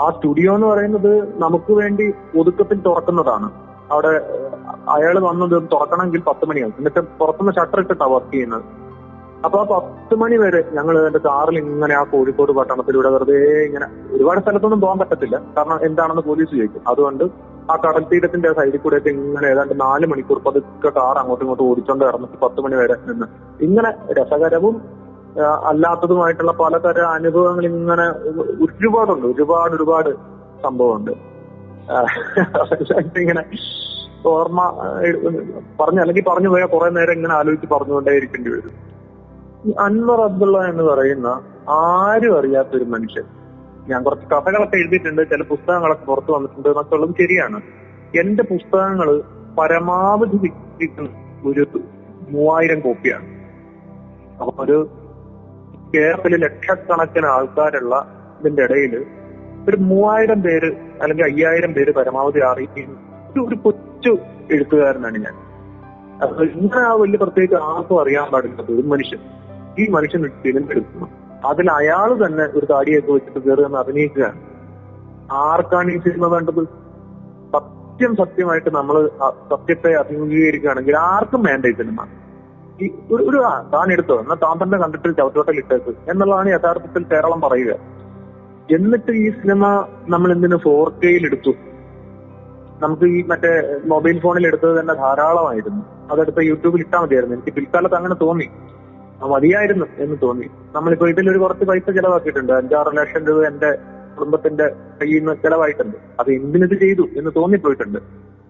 ആ 0.00 0.10
സ്റ്റുഡിയോ 0.10 0.54
എന്ന് 0.54 0.66
പറയുന്നത് 0.66 1.38
നമുക്ക് 1.38 1.72
വേണ്ടി 1.72 2.14
ഒതുക്കത്തിൽ 2.38 2.78
തുറക്കുന്നതാണ്. 2.78 3.50
അവിടെ 3.92 4.12
അയാൾ 4.88 5.18
വന്നത് 5.18 5.62
തുറക്കണമെങ്കിൽ 5.72 6.22
പത്ത് 6.26 6.44
മണിയാവും 6.48 6.74
എന്നിട്ട് 6.78 7.00
പുറത്തുനിന്ന് 7.18 7.52
ഷട്ടർ 7.52 7.80
ഇട്ടിട്ടാണ് 7.80 8.10
വർക്ക് 8.10 8.32
ചെയ്യുന്നത്. 8.32 8.62
അപ്പൊ 9.44 9.58
ആ 9.60 9.64
പത്ത് 9.64 10.14
മണി 10.14 10.36
വരെ 10.36 10.64
ഞങ്ങൾ 10.72 11.06
എന്റെ 11.06 11.18
കാറിൽ 11.18 11.58
ഇങ്ങനെ 11.58 11.94
ആ 11.94 12.02
കോഴിക്കോട് 12.02 12.52
പട്ടണത്തിലൂടെ 12.52 13.08
വെറുതെ 13.08 13.64
ഇങ്ങനെ 13.64 13.86
ഒരുപാട് 14.12 14.40
സ്ഥലത്തൊന്നും 14.40 14.80
പോകാൻ 14.80 14.98
പറ്റത്തില്ല. 14.98 15.40
കാരണം 15.56 15.78
എന്താണെന്ന് 15.82 16.22
പോലീസ് 16.22 16.50
ചോദിക്കും. 16.50 16.82
അതുകൊണ്ട് 16.88 17.24
ആ 17.70 17.74
കടൽ 17.76 18.04
തീരത്തിന്റെ 18.04 18.52
സൈഡിൽ 18.52 18.76
കൂടെ 18.76 18.96
ഒക്കെ 18.96 19.08
ഇങ്ങനെ 19.08 19.46
ഏതാണ്ട് 19.46 19.74
നാല് 19.80 20.06
മണിക്കൂർ 20.06 20.38
പതുക്കെ 20.46 20.90
കാർ 20.98 21.16
അങ്ങോട്ടും 21.18 21.44
ഇങ്ങോട്ടും 21.44 21.68
ഓടിച്ചോണ്ട് 21.70 22.04
ഇറന്നിട്ട് 22.04 22.38
പത്ത് 22.42 22.60
മണി 22.60 22.74
വരെ 22.74 22.96
നിന്ന്. 23.08 23.26
ഇങ്ങനെ 23.60 23.90
രസകരവും 24.12 24.76
അല്ലാത്തതുമായിട്ടുള്ള 25.66 26.52
പലതരം 26.52 27.08
അനുഭവങ്ങൾ 27.10 27.64
ഇങ്ങനെ 27.66 28.06
ഒരുപാടുണ്ട്. 28.64 29.26
ഒരുപാട് 29.26 29.74
ഒരുപാട് 29.74 30.10
സംഭവമുണ്ട്. 30.62 31.12
ഇങ്ങനെ 33.20 33.42
ഓർമ്മ 34.26 34.60
പറഞ്ഞു 35.80 36.00
അല്ലെങ്കിൽ 36.00 36.24
പറഞ്ഞു 36.28 36.48
പോയാൽ 36.48 36.66
കുറെ 36.66 36.88
നേരം 36.90 37.12
ഇങ്ങനെ 37.12 37.34
ആലോചിച്ച് 37.34 37.68
പറഞ്ഞുകൊണ്ടേ 37.74 38.12
ഇരിക്കേണ്ടി 38.12 38.50
വരും 38.50 38.74
അൻവർ 39.80 40.20
അബ്ദുള്ള 40.20 40.58
എന്ന് 40.70 40.84
പറയുന്ന 40.84 41.28
ആരും 41.70 42.38
അറിയാത്തൊരു 42.38 42.86
മനുഷ്യൻ. 42.94 43.26
ഞാൻ 43.88 44.02
കുറച്ച് 44.02 44.26
കഥകളൊക്കെ 44.26 44.76
എഴുതിയിട്ടുണ്ട് 44.76 45.30
ചില 45.30 45.42
പുസ്തകങ്ങളൊക്കെ 45.42 46.04
പുറത്തു 46.04 46.32
വന്നിട്ടുണ്ട് 46.32 46.68
എന്നൊക്കെ 46.68 46.94
ഉള്ളത് 46.94 47.10
ശരിയാണ്. 47.10 47.60
എന്റെ 48.20 48.42
പുസ്തകങ്ങൾ 48.42 49.22
പരമാവധി 49.58 50.52
ഒരു 51.44 51.66
മൂവായിരം 52.30 52.80
കോപ്പിയാണ്. 52.80 53.24
അപ്പൊ 54.40 54.64
ഒരു 54.64 54.88
കേരളത്തിൽ 55.94 56.36
ലക്ഷക്കണക്കിന് 56.36 57.26
ആൾക്കാരുള്ള 57.26 58.12
ഇതിന്റെ 58.40 58.62
ഇടയിൽ 58.62 59.06
ഒരു 59.68 59.76
മൂവായിരം 59.76 60.42
പേര് 60.42 60.72
അല്ലെങ്കിൽ 61.02 61.24
അയ്യായിരം 61.24 61.72
പേര് 61.72 61.94
പരമാവധി 61.94 62.40
അറിയിക്കുന്ന 62.40 63.44
ഒരു- 63.44 63.58
കൊച്ചു 63.58 64.18
എഴുത്തുകാരനാണ് 64.52 65.18
ഞാൻ. 65.18 65.34
ഇങ്ങനെ 66.42 66.80
ആ 66.80 66.92
വലിയ 66.92 67.16
പ്രത്യേകിച്ച് 67.16 67.56
ആർക്കും 67.56 68.00
അറിയാൻ 68.00 68.30
പാടില്ല. 68.30 68.62
ഒരു 68.62 68.82
മനുഷ്യൻ. 68.82 69.18
ഈ 69.78 69.90
മനുഷ്യൻ 69.90 70.26
ഇതിലും 70.26 71.25
അതിൽ 71.44 71.70
അയാൾ 71.70 72.26
തന്നെ 72.26 72.44
ഒരു 72.44 72.66
താടിയൊക്കെ 72.66 73.12
വെച്ചിട്ട് 73.12 73.48
കയറി 73.48 73.62
വന്ന് 73.62 73.78
അഭിനയിക്കുകയാണ്. 73.78 74.40
ആർക്കാണ് 75.32 75.90
ഈ 75.90 75.98
സിനിമ 75.98 76.26
വേണ്ടത്? 76.26 76.64
സത്യം 77.52 78.16
സത്യമായിട്ട് 78.16 78.70
നമ്മൾ 78.74 79.10
സത്യത്തെ 79.50 79.94
അഭിമുഖീകരിക്കുകയാണെങ്കിൽ 79.94 80.96
ആർക്കും 80.96 81.42
വേണ്ട 81.42 81.66
ഈ 81.66 81.72
സിനിമ. 81.72 82.06
ഈ 82.82 82.90
ഒരു 83.12 83.22
ഒരു 83.22 83.36
താൻ 83.72 83.92
എടുത്തോ? 83.92 84.20
എന്നാൽ 84.20 84.34
താൻ 84.34 84.62
തന്നെ 84.62 84.78
കണ്ടിട്ട് 84.78 85.16
ചവിട്ടോട്ടൽ 85.18 85.56
ഇട്ടേക്ക്. 85.56 85.94
എന്നുള്ളതാണ് 86.10 86.48
യഥാർത്ഥത്തിൽ 86.48 87.04
കേരളം 87.04 87.40
പറയുക. 87.40 87.72
എന്നിട്ട് 88.74 89.12
ഈ 89.12 89.30
സിനിമ 89.30 89.86
നമ്മൾ 90.08 90.32
എന്തിനു 90.32 90.56
ഫോർ 90.56 90.88
കെയിൽ 90.88 91.26
എടുത്തു? 91.26 91.50
നമുക്ക് 92.80 93.02
ഈ 93.02 93.24
മറ്റേ 93.26 93.78
മൊബൈൽ 93.86 94.20
ഫോണിൽ 94.20 94.46
എടുത്തത് 94.46 94.80
തന്നെ 94.80 94.94
ധാരാളമായിരുന്നു. 94.94 95.84
അതെടുത്ത് 96.10 96.42
യൂട്യൂബിൽ 96.42 96.80
ഇട്ടാൽ 96.80 96.98
മതിയായിരുന്നു. 96.98 97.36
എനിക്ക് 97.36 97.54
പിൽക്കാലത്ത് 97.54 97.94
അങ്ങനെ 97.94 98.14
തോന്നി. 98.14 98.48
മതിയായിരുന്നു 99.22 99.86
എന്ന് 99.98 100.16
തോന്നി. 100.22 100.46
നമ്മളിപ്പോ 100.74 101.06
ഒരു 101.06 101.38
കുറച്ച് 101.38 101.64
പൈസ 101.64 101.90
ചെലവാക്കിയിട്ടുണ്ട്. 101.90 102.52
അഞ്ചാറ് 102.52 102.96
ലക്ഷം 102.96 103.26
രൂപ 103.26 103.46
എന്റെ 103.46 103.78
കുടുംബത്തിന്റെ 104.18 104.66
കയ്യിൽ 105.02 105.18
നിന്ന് 105.18 105.32
ചെലവായിട്ടുണ്ട്. 105.32 105.96
അത് 106.20 106.30
എന്തിനിത് 106.30 106.80
ചെയ്തു 106.80 107.02
എന്ന് 107.16 107.30
തോന്നിപ്പോയിട്ടുണ്ട്. 107.36 107.98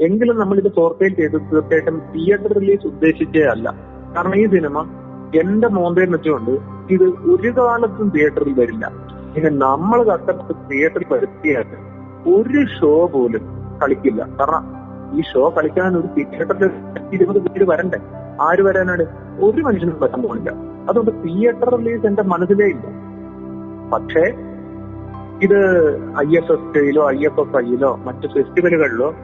എങ്കിലും 0.01 0.39
നമ്മളിത് 0.39 0.73
ഫോർക്കയിൽ 0.73 1.15
ചെയ്ത് 1.15 1.33
തീർച്ചയായിട്ടും 1.33 1.99
തിയേറ്റർ 1.99 2.53
റിലീസ് 2.53 2.87
ഉദ്ദേശിച്ചേ 2.87 3.43
അല്ല. 3.43 3.75
കാരണം 4.17 4.37
ഈ 4.37 4.47
സിനിമ 4.47 5.03
എന്റെ 5.41 5.69
മോന്തയിൽ 5.69 6.11
വെച്ചുകൊണ്ട് 6.11 6.51
ഇത് 6.91 7.03
ഒരു 7.03 7.49
കാലത്തും 7.49 8.13
തിയേറ്ററിൽ 8.17 8.61
വരില്ല. 8.61 8.93
പിന്നെ 9.35 9.51
നമ്മൾ 9.51 10.03
കഷ്ടപ്പെട്ട് 10.03 10.71
തിയേറ്ററിൽ 10.71 11.05
വരുത്തിയായിട്ട് 11.13 11.87
ഒരു 12.31 12.81
ഷോ 12.81 13.07
പോലും 13.07 13.41
കളിക്കില്ല. 13.83 14.29
കാരണം 14.41 14.77
ഈ 15.19 15.23
ഷോ 15.23 15.51
കളിക്കാൻ 15.51 15.97
ഒരു 15.97 16.07
തിയേറ്ററിൽ 16.07 16.71
ഇരുപത് 17.13 17.39
പേര് 17.39 17.65
വരണ്ടേ? 17.69 17.99
ആര് 18.41 18.63
വരാനാണ്? 18.63 19.26
ഒരു 19.45 19.63
മനുഷ്യനും 19.63 20.01
പറ്റാൻ 20.01 20.23
പോണില്ല 20.23 20.51
അതുകൊണ്ട് 20.89 21.13
തിയേറ്റർ 21.25 21.69
റിലീസ് 21.77 22.07
എന്റെ 22.07 22.23
മനസ്സിലേ 22.23 22.67
ഇല്ല. 22.67 22.87
പക്ഷേ 23.93 24.25
ഇത് 25.43 25.59
ഐ 26.19 26.29
എസ് 26.37 26.53
എസ് 26.53 26.69
കെയിലോ 26.77 27.11
ഐ 27.11 27.19
എഫ് 27.25 27.41
എഫ് 27.41 27.57
ഐയിലോ 27.57 27.97
മറ്റു 27.97 28.27
ഫെസ്റ്റിവലുകളിലോ 28.27 29.15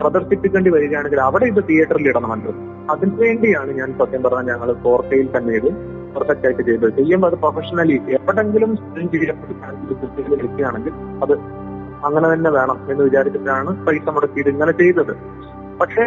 പ്രദർശിപ്പിക്കേണ്ടി 0.00 0.70
വരികയാണെങ്കിൽ 0.70 1.20
അവിടെ 1.20 1.44
ഇത് 1.44 1.60
തിയേറ്ററിൽ 1.68 2.08
ഇടണമല്ലോ 2.08 2.52
അതിനുവേണ്ടിയാണ് 2.90 3.70
ഞാൻ 3.70 3.98
സത്യം 3.98 4.22
പറഞ്ഞാൽ 4.22 4.46
ഞങ്ങൾ 4.52 4.72
കോർട്ടയിൽ 4.72 5.28
തന്നെ 5.36 5.52
ഇത് 5.52 5.68
പെർഫെക്റ്റ് 6.14 6.46
ആയിട്ട് 6.46 6.62
ചെയ്തത്. 6.62 6.90
ചെയ്യുമ്പോൾ 6.96 7.26
അത് 7.26 7.36
പ്രൊഫഷണലി 7.36 8.00
എവിടെങ്കിലും 8.16 8.76
സ്ക്രീൻ 8.76 9.08
ചെയ്യപ്പെടുകയാണെങ്കിൽ 9.08 10.92
അത് 11.22 11.34
അങ്ങനെ 12.06 12.34
തന്നെ 12.34 12.50
വേണം 12.50 12.78
എന്ന് 12.90 13.04
വിചാരിച്ചിട്ടാണ് 13.04 13.86
പൈസ 13.86 14.08
മുടക്കിയിട്ട് 14.08 14.50
ഇങ്ങനെ 14.50 14.72
ചെയ്തത്. 14.72 15.14
പക്ഷേ 15.80 16.04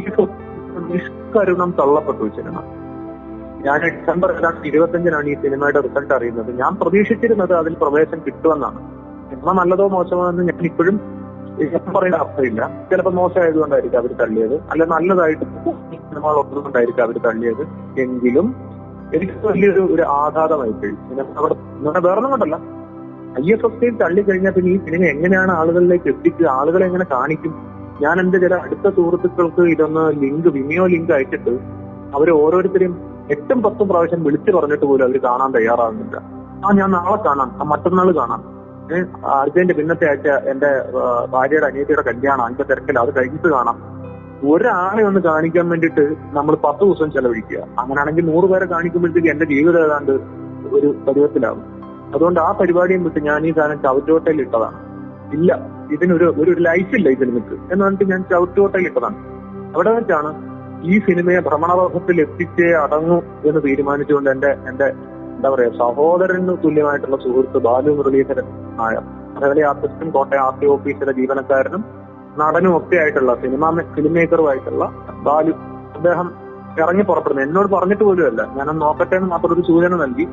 ഈ 0.00 0.04
നിഷ്കരുണം 0.90 1.70
തള്ളപ്പെട്ടു 1.78 2.28
സിനിമ. 2.36 2.58
ഞാൻ 3.66 3.78
ഡിസംബർ 3.84 4.30
ഏതാണ്ട് 4.38 4.66
ഇരുപത്തഞ്ചിനാണ് 4.70 5.28
ഈ 5.32 5.34
സിനിമയുടെ 5.44 5.80
റിസൾട്ട് 5.86 6.12
അറിയുന്നത്. 6.16 6.50
ഞാൻ 6.60 6.72
പ്രതീക്ഷിച്ചിരുന്നത് 6.80 7.54
അതിൽ 7.60 7.74
പ്രവേശനം 7.82 8.20
കിട്ടുമെന്നാണ്. 8.26 8.80
സിനിമ 9.30 9.52
നല്ലതോ 9.60 9.86
മോശമോ 9.94 10.24
എന്ന് 10.32 10.42
ഞാൻ 10.50 10.66
ഇപ്പോഴും 10.70 10.98
പറയേണ്ട 11.94 12.18
അർത്ഥമില്ല 12.24 12.60
ചിലപ്പോൾ 12.90 13.14
മോശമായതുകൊണ്ടായിരിക്കും 13.18 13.98
അവർ 13.98 14.12
തള്ളിയത്. 14.20 14.56
അല്ല 14.72 14.82
നല്ലതായിട്ട് 14.94 15.44
സിനിമ 15.44 16.24
ഒന്നുകൊണ്ടായിരിക്കും 16.42 17.04
അവർ 17.06 17.16
തള്ളിയത്. 17.26 17.64
എങ്കിലും 18.04 18.48
എനിക്ക് 19.16 19.36
വലിയൊരു 19.46 19.82
ഒരു 19.94 20.04
ആഘാതമായി 20.22 20.74
കഴിഞ്ഞു 20.80 21.24
അവിടെ 21.38 21.54
ഇങ്ങനെ 21.78 22.00
കൊണ്ടല്ല. 22.32 22.56
ഐ 23.40 23.46
എഫ് 23.54 23.66
എഫ് 23.66 23.78
സിയിൽ 23.80 23.94
തള്ളിക്കഴിഞ്ഞാൽ 24.02 24.52
പിന്നെ 24.56 24.70
ഈ 24.74 24.78
സിനിമ 24.86 25.02
എങ്ങനെയാണ് 25.14 25.52
ആളുകളിലേക്ക് 25.60 26.08
എത്തിക്കുക? 26.14 26.46
ആളുകളെ 26.60 26.84
എങ്ങനെ 26.86 27.06
കാണിക്കും? 27.14 27.54
ഞാൻ 28.00 28.20
എന്റെ 28.20 28.38
ചില 28.38 28.54
അടുത്ത 28.54 28.94
സുഹൃത്തുക്കൾക്ക് 28.94 29.60
ഇതൊന്ന് 29.60 30.12
ലിങ്ക് 30.22 30.48
വിമിയോ 30.48 30.86
ലിങ്ക് 30.86 31.12
അയച്ചിട്ട് 31.12 31.50
അവർ 32.14 32.30
ഓരോരുത്തരെയും 32.30 32.96
എട്ടും 33.30 33.62
പത്തും 33.62 33.88
പ്രാവശ്യം 33.88 34.24
വിളിച്ചു 34.24 34.50
പറഞ്ഞിട്ട് 34.50 34.84
പോലും 34.84 35.04
അവർ 35.04 35.18
കാണാൻ 35.18 35.52
തയ്യാറാകുന്നില്ല. 35.52 36.16
ആ 36.66 36.72
ഞാൻ 36.72 36.90
നാളെ 36.90 37.22
കാണാം. 37.22 37.52
ആ 37.60 37.62
മറ്റന്നാൾ 37.62 38.12
കാണാം. 38.12 38.58
അർജന്റ് 39.26 39.72
പിന്നത്തെ 39.72 40.08
ആഴ്ച 40.08 40.28
എന്റെ 40.48 40.66
ഭാര്യയുടെ 41.30 41.66
അനിയത്തിയുടെ 41.66 42.02
കല്യാണം 42.02 42.44
അതിന്റെ 42.44 42.62
തിരക്കിൽ 42.62 42.98
അത് 42.98 43.16
കഴിഞ്ഞിട്ട് 43.16 43.48
കാണാം. 43.48 43.98
ഒരാളെ 44.50 45.02
ഒന്ന് 45.04 45.20
കാണിക്കാൻ 45.20 45.68
വേണ്ടിയിട്ട് 45.68 46.14
നമ്മൾ 46.32 46.54
പത്ത് 46.54 46.84
ദിവസം 46.84 47.12
ചെലവഴിക്കുക. 47.12 47.58
അങ്ങനെയാണെങ്കിൽ 47.78 48.34
നൂറ് 48.34 48.44
പേരെ 48.44 48.66
കാണിക്കുമ്പോഴത്തേക്ക് 48.66 49.28
എന്റെ 49.28 49.44
ജീവിതം 49.44 49.84
ഏതാണ്ട് 49.84 50.12
ഒരു 50.72 50.94
പരുവത്തിലാവും. 51.08 51.62
അതുകൊണ്ട് 52.14 52.40
ആ 52.40 52.52
പരിപാടിയും 52.52 53.04
വിട്ട് 53.04 53.20
ഞാൻ 53.20 53.46
ഈ 53.46 53.54
സാധനം 53.54 53.82
ചവിറ്റുകൊട്ടയിൽ 53.82 54.40
ഇട്ടതാണ്. 54.40 54.78
ഇല്ല. 55.34 55.77
ഇതിനൊരു 55.94 56.26
ഒരു 56.42 56.52
ലൈഫ് 56.68 56.92
ഇല്ല 56.98 57.08
ഈ 57.14 57.16
സിനിമക്ക് 57.22 57.54
എന്ന് 57.72 57.82
പറഞ്ഞിട്ട് 57.84 58.06
ഞാൻ 58.12 58.22
ചവിട്ടുകോട്ടയിൽ 58.32 58.86
ഇട്ടതാണ്. 58.90 59.18
അവിടെ 59.74 59.90
വെച്ചാണ് 59.96 60.30
ഈ 60.90 60.98
സിനിമയെ 60.98 61.38
ഭ്രമണപഥത്തിൽ 61.38 62.20
എത്തിച്ചേ 62.20 62.68
അടങ്ങൂ 62.82 63.16
എന്ന് 63.48 63.60
തീരുമാനിച്ചുകൊണ്ട് 63.66 64.30
എന്റെ 64.30 64.50
എന്റെ 64.70 64.88
എന്താ 65.36 65.48
പറയാ 65.50 65.70
സഹോദരന് 65.78 66.54
തുല്യമായിട്ടുള്ള 66.64 67.16
സുഹൃത്ത് 67.16 67.58
ബാലു 67.58 67.90
മുരളീധരൻ 67.90 68.46
നായർ 68.80 69.04
അതേപോലെ 69.36 69.62
ആർട്ടിസ്റ്റും 69.70 70.10
കോട്ടയം 70.10 70.42
ആർ 70.42 70.54
ടി 70.60 70.66
ഓഫീസിലെ 70.66 71.12
ജീവനക്കാരനും 71.12 71.84
നടനും 72.38 72.72
ഒക്കെ 72.76 72.96
ആയിട്ടുള്ള 72.96 73.34
സിനിമ 73.34 73.70
ഫിലിം 73.94 74.12
മേക്കറുമായിട്ടുള്ള 74.12 74.84
ബാലു 75.28 75.52
അദ്ദേഹം 75.96 76.28
ഇറങ്ങി 76.82 77.02
പുറപ്പെടുന്നു. 77.02 77.42
എന്നോട് 77.42 77.68
പറഞ്ഞിട്ട് 77.68 78.04
പോലുമല്ല. 78.04 78.42
ഞാനൊന്ന് 78.56 78.82
നോക്കട്ടെ 78.82 79.16
എന്ന് 79.16 79.30
മാത്രം 79.30 79.52
ഒരു 79.52 79.60
സൂചന 79.60 79.94
നൽകി. 80.04 80.26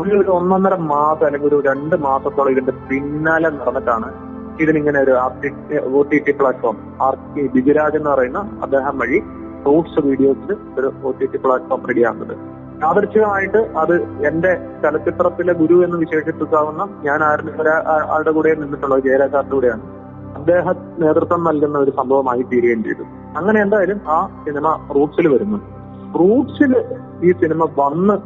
ഒരു 0.00 0.30
ഒന്നൊന്നര 0.30 0.74
മാസം 0.74 1.24
അല്ലെങ്കിൽ 1.26 1.48
ഒരു 1.48 1.62
രണ്ട് 1.68 1.96
മാസത്തോളം 1.96 2.50
ഇതിന്റെ 2.50 2.72
പിന്നാലെ 2.90 3.48
നടന്നിട്ടാണ് 3.50 4.08
ഇതിനിങ്ങനെ 4.62 4.98
ഒരു 5.00 5.14
O 5.98 6.02
T 6.10 6.18
T 6.26 6.32
platform 6.38 6.76
R 7.06 7.14
K 7.34 7.42
Bijuraj 7.54 7.96
എന്ന് 7.96 8.10
പറയുന്ന 8.10 8.40
അദ്ദേഹം 8.64 8.98
വഴി 9.02 9.20
റൂട്ട്സ് 9.66 10.00
വീഡിയോസിൽ 10.06 10.52
ഒരു 10.78 10.88
ഒ 11.08 11.12
ടി 11.20 11.26
ടി 11.32 11.38
പ്ലാറ്റ്ഫോം 11.44 11.82
റെഡിയാക്കുന്നത് 11.90 12.34
യാദർച്ഛികമായിട്ട് 12.82 13.60
അത് 13.82 13.94
എന്റെ 14.28 14.52
ചലച്ചിത്രത്തിലെ 14.82 15.52
ഗുരു 15.60 15.76
എന്ന് 15.86 15.96
വിശേഷിപ്പിക്കാവുന്ന 16.02 16.82
ഞാൻ 17.06 17.22
ആരുടെ 17.24 17.74
ആളുടെ 18.14 18.32
കൂടെ 18.36 18.54
നിന്നിട്ടുള്ളത് 18.60 19.02
ജയരാജാറിന്റെ 19.08 19.54
കൂടെയാണ്. 19.56 19.82
അദ്ദേഹം 20.38 20.76
നേതൃത്വം 21.02 21.40
നൽകുന്ന 21.48 21.76
ഒരു 21.78 21.92
സംഭവമായി 21.98 22.42
തീരുകയും 22.42 22.82
ചെയ്തു. 22.84 23.04
അങ്ങനെ 23.38 23.58
എന്തായാലും 23.64 24.00
ആ 24.16 24.18
സിനിമ 24.46 24.66
റൂട്ട്സിൽ 24.96 25.28
വരുന്നു. 25.34 25.58
റൂട്ട്സിൽ 26.20 26.72
ഈ 27.26 27.32
സിനിമ 27.42 27.68
വന്ന് 27.80 28.16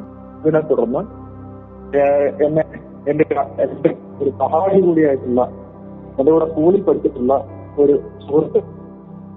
ഇതിനെ 0.41 0.63
തുടർന്ന് 0.71 1.03
എന്നെ 2.47 2.65
എന്റെ 3.11 3.25
ഒരു 4.21 4.31
സഹായി 4.41 4.81
കൂടിയായിട്ടുള്ള 4.81 5.43
എന്റെ 6.19 6.31
കൂടെ 6.33 6.47
സ്കൂളിൽ 6.53 6.83
പഠിച്ചിട്ടുള്ള 6.89 7.35
ഒരു 7.79 7.95
സുഹൃത്ത് 8.27 8.61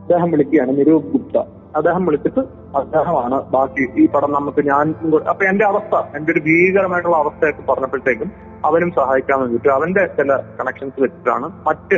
അദ്ദേഹം 0.01 0.27
വിളിക്കുകയാണ് 0.31 0.71
നിരൂപ് 0.79 1.07
ഗുപ്ത. 1.13 1.37
അദ്ദേഹം 1.77 2.03
വിളിച്ചിട്ട് 2.07 2.41
അദ്ദേഹമാണ് 2.79 3.37
ബാക്കി 3.53 3.83
ഈ 4.01 4.03
പടം 4.13 4.31
നമുക്ക് 4.37 4.61
ഞാൻ 4.69 4.85
അപ്പൊ 5.31 5.43
എന്റെ 5.51 5.65
അവസ്ഥ 5.71 5.95
എന്റെ 6.17 6.31
ഒരു 6.33 6.41
ഭീകരമായിട്ടുള്ള 6.47 7.17
അവസ്ഥയൊക്കെ 7.23 7.63
പറഞ്ഞപ്പോഴത്തേക്കും 7.69 8.29
അവനും 8.67 8.89
സഹായിക്കാൻ 8.99 9.37
വേണ്ടിയിട്ട് 9.41 9.71
അവന്റെ 9.77 10.03
ചില 10.17 10.31
കണക്ഷൻസ് 10.59 10.99
വെച്ചിട്ടാണ് 11.03 11.47
മറ്റ് 11.67 11.97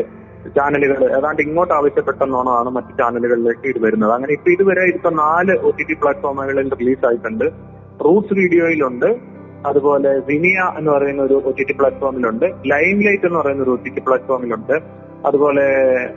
ചാനലുകൾ 0.58 1.00
ഏതാണ്ട് 1.18 1.42
ഇങ്ങോട്ട് 1.46 1.74
ആവശ്യപ്പെട്ടെന്നോണമാണ് 1.78 2.70
മറ്റ് 2.78 2.92
ചാനലുകളിലേക്ക് 3.00 3.66
ഇത് 3.72 3.80
വരുന്നത്. 3.86 4.12
അങ്ങനെ 4.18 4.34
ഇപ്പൊ 4.38 4.50
ഇതുവരെ 4.56 4.84
ഇപ്പൊ 4.96 5.10
നാല് 5.24 5.54
ഒ 5.68 5.72
ടി 5.78 5.84
ടി 5.90 5.96
പ്ലാറ്റ്ഫോമുകളിൽ 6.02 6.70
റിലീസ് 6.82 7.06
ആയിട്ടുണ്ട്. 7.10 7.46
റൂട്ട്സ് 8.06 8.36
വീഡിയോയിലുണ്ട് 8.42 9.10
അതുപോലെ 9.66 10.10
വിനിയ 10.28 10.60
എന്ന് 10.78 10.92
പറയുന്ന 10.92 11.22
ഒരു 11.22 11.34
ഒ 11.34 11.52
ടി 11.52 11.64
ടി 11.64 11.74
പ്ലാറ്റ്ഫോമിലുണ്ട് 11.74 12.46
ലൈം 12.46 13.02
ലൈറ്റ് 13.02 13.26
എന്ന് 13.26 13.40
പറയുന്ന 13.40 13.64
ഒരു 13.64 13.72
ഒ 13.72 13.76
ടി 13.76 13.90
ടി 13.90 14.02
പ്ലാറ്റ്ഫോമിലുണ്ട് 14.06 14.76
അതുപോലെ 15.26 15.66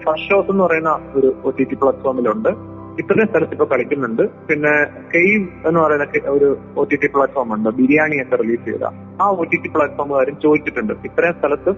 ഫസ്റ്റ് 0.05 0.29
ഷോസ് 0.31 0.51
എന്ന് 0.51 0.65
പറയുന്ന 0.65 0.99
ഒരു 1.17 1.35
ഒ 1.45 1.51
ടി 1.51 1.65
ടി 1.65 1.75
പ്ലാറ്റ്ഫോമിലുണ്ട് 1.75 2.73
ഇത്രയും 3.01 3.29
സ്ഥലത്ത് 3.29 3.53
ഇപ്പൊ 3.53 3.65
കളിക്കുന്നുണ്ട്. 3.65 4.23
പിന്നെ 4.23 4.85
കെയ്വ് 5.15 5.69
എന്ന് 5.69 5.81
പറയുന്ന 5.81 6.31
ഒരു 6.31 6.57
ഒ 6.77 6.85
ടി 6.85 6.97
ടി 6.97 7.07
പ്ലാറ്റ്ഫോം 7.07 7.55
ഉണ്ട് 7.55 7.71
ബിരിയാണി 7.71 8.23
ഒക്കെ 8.23 8.37
റിലീസ് 8.37 8.65
ചെയ്ത. 8.65 8.85
ആ 9.21 9.29
ഒ 9.31 9.45
ടി 9.45 9.57
ടി 9.57 9.69
പ്ലാറ്റ്ഫോമുകാരും 9.69 10.41
ചോദിച്ചിട്ടുണ്ട്. 10.41 10.93
ഇത്രയും 10.93 11.35
സ്ഥലത്ത് 11.35 11.71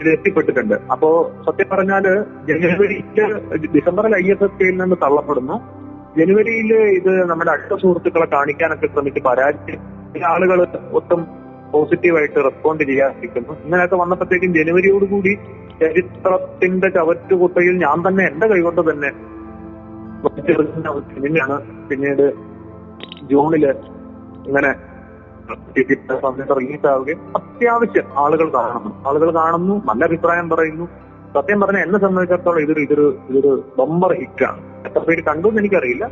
ഇത് 0.00 0.08
എത്തിപ്പെട്ടിട്ടുണ്ട്. 0.08 0.74
അപ്പോ 0.74 1.30
സത്യം 1.46 1.68
പറഞ്ഞാൽ 1.72 2.24
ജനുവരിക്ക് 2.48 3.24
ഡിസംബറിൽ 3.76 4.16
ഐ 4.16 4.30
എസ് 4.30 4.44
എസ് 4.44 4.58
കെയിൽ 4.60 4.76
നിന്ന് 4.82 4.96
തള്ളപ്പെടുന്നു. 5.02 5.56
ജനുവരിയിൽ 6.18 6.74
ഇത് 6.98 7.30
നമ്മുടെ 7.30 7.50
അടുത്ത 7.50 7.80
സുഹൃത്തുക്കളെ 7.80 8.26
കാണിക്കാനൊക്കെ 8.26 8.86
ശ്രമിച്ച് 8.86 9.20
പരാജയം 9.20 9.99
ചില 10.14 10.24
ആളുകൾ 10.26 10.66
ഒട്ടും 10.92 11.20
പോസിറ്റീവായിട്ട് 11.72 12.38
റെസ്പോണ്ട് 12.44 12.84
ചെയ്യാതിരിക്കുന്നു. 12.84 13.52
ഇങ്ങനെയൊക്കെ 13.64 13.96
വന്നപ്പോഴത്തേക്കും 13.96 14.54
ജനുവരിയോടുകൂടി 14.54 15.34
ചരിത്രത്തിന്റെ 15.80 16.88
ചവറ്റുകുട്ടയിൽ 16.88 17.74
ഞാൻ 17.84 17.98
തന്നെ 18.08 18.24
എന്റെ 18.24 18.46
കൈകൊണ്ട് 18.46 18.80
തന്നെ 18.90 19.10
സിനിമയാണ് 21.14 21.56
പിന്നീട് 21.88 22.24
ജൂണിൽ 23.30 23.66
ഇങ്ങനെ 24.46 24.72
സമയത്ത് 26.22 26.56
റിലീസ് 26.60 26.86
ആവുകയും 26.86 27.20
അത്യാവശ്യം 27.36 28.08
ആളുകൾ 28.18 28.48
കാണുന്നു. 28.54 28.90
ആളുകൾ 29.08 29.28
കാണുന്നു 29.34 29.74
നല്ല 29.88 30.04
അഭിപ്രായം 30.04 30.48
പറയുന്നു. 30.50 30.86
സത്യം 31.34 31.60
പറഞ്ഞാൽ 31.60 31.82
എന്നെ 31.82 31.98
സംബന്ധിച്ചിടത്തോളം 32.00 32.60
ഇതൊരു 32.60 32.80
ഇതൊരു 32.80 33.06
ഇതൊരു 33.30 33.52
ബമ്പർ 33.78 34.12
ഹിറ്റാണ്. 34.12 34.60
എത്ര 34.86 34.98
പേര് 34.98 35.22
കണ്ടു 35.24 35.48
എന്ന് 35.48 35.60
എനിക്കറിയില്ല. 35.60 36.04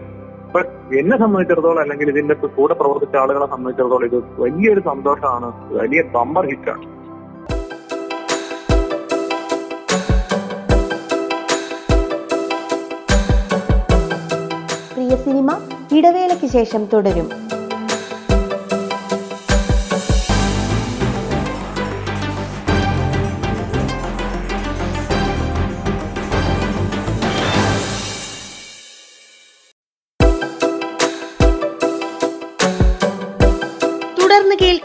ബട്ട് 0.55 0.71
എന്നെ 0.99 1.17
സംബന്ധിച്ചിടത്തോളം 1.19 1.81
അല്ലെങ്കിൽ 1.81 2.09
ഇതിന്റെ 2.11 2.35
കൂടെ 2.35 2.75
പ്രവർത്തിച്ച 2.75 3.17
ആളുകളെ 3.23 3.47
സംബന്ധിച്ചിടത്തോളം 3.55 4.07
ഇത് 4.11 4.19
വലിയൊരു 4.43 4.83
സന്തോഷമാണ്. 4.91 5.49
വലിയ 5.79 6.03
ബമ്പർ 6.15 6.47
ഹിറ്റാണ് 6.51 6.87
പ്രിയ 14.95 15.17
സിനിമ 15.27 15.51
ഇടവേളയ്ക്ക് 15.99 16.49
ശേഷം 16.57 16.85
തുടരും. 16.93 17.29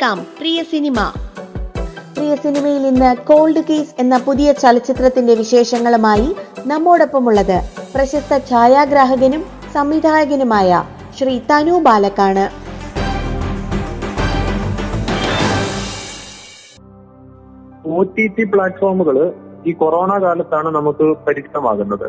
കേൾക്കാം. 0.03 0.21
പ്രിയ 0.37 0.59
സിനിമ. 0.63 0.95
പ്രിയ 2.15 2.31
സിനിമയിൽ 2.35 2.83
ഇന്ന് 2.87 3.09
കോൾഡ് 3.27 3.61
കേസ് 3.69 3.93
എന്ന 3.99 4.15
പുതിയ 4.17 4.49
ചലച്ചിത്രത്തിന്റെ 4.53 5.33
വിശേഷങ്ങളുമായി 5.41 6.27
നമ്മോടൊപ്പമുള്ളത് 6.67 7.55
പ്രശസ്ത 7.95 8.37
ഛായാഗ്രാഹകനും 8.49 9.43
സംവിധായകനുമായ 9.73 10.83
ശ്രീ 11.17 11.35
തനു 11.51 11.75
ബാലക്കാണ്. 11.79 12.45
ഒ 17.87 18.03
ടി 18.03 18.27
ടി 18.27 18.43
പ്ലാറ്റ്ഫോമുകൾ 18.43 19.19
ഈ 19.67 19.73
കൊറോണ 19.73 20.21
കാലത്താണ് 20.23 20.71
നമുക്ക് 20.75 21.07
പരിചിതമാകുന്നത്. 21.27 22.07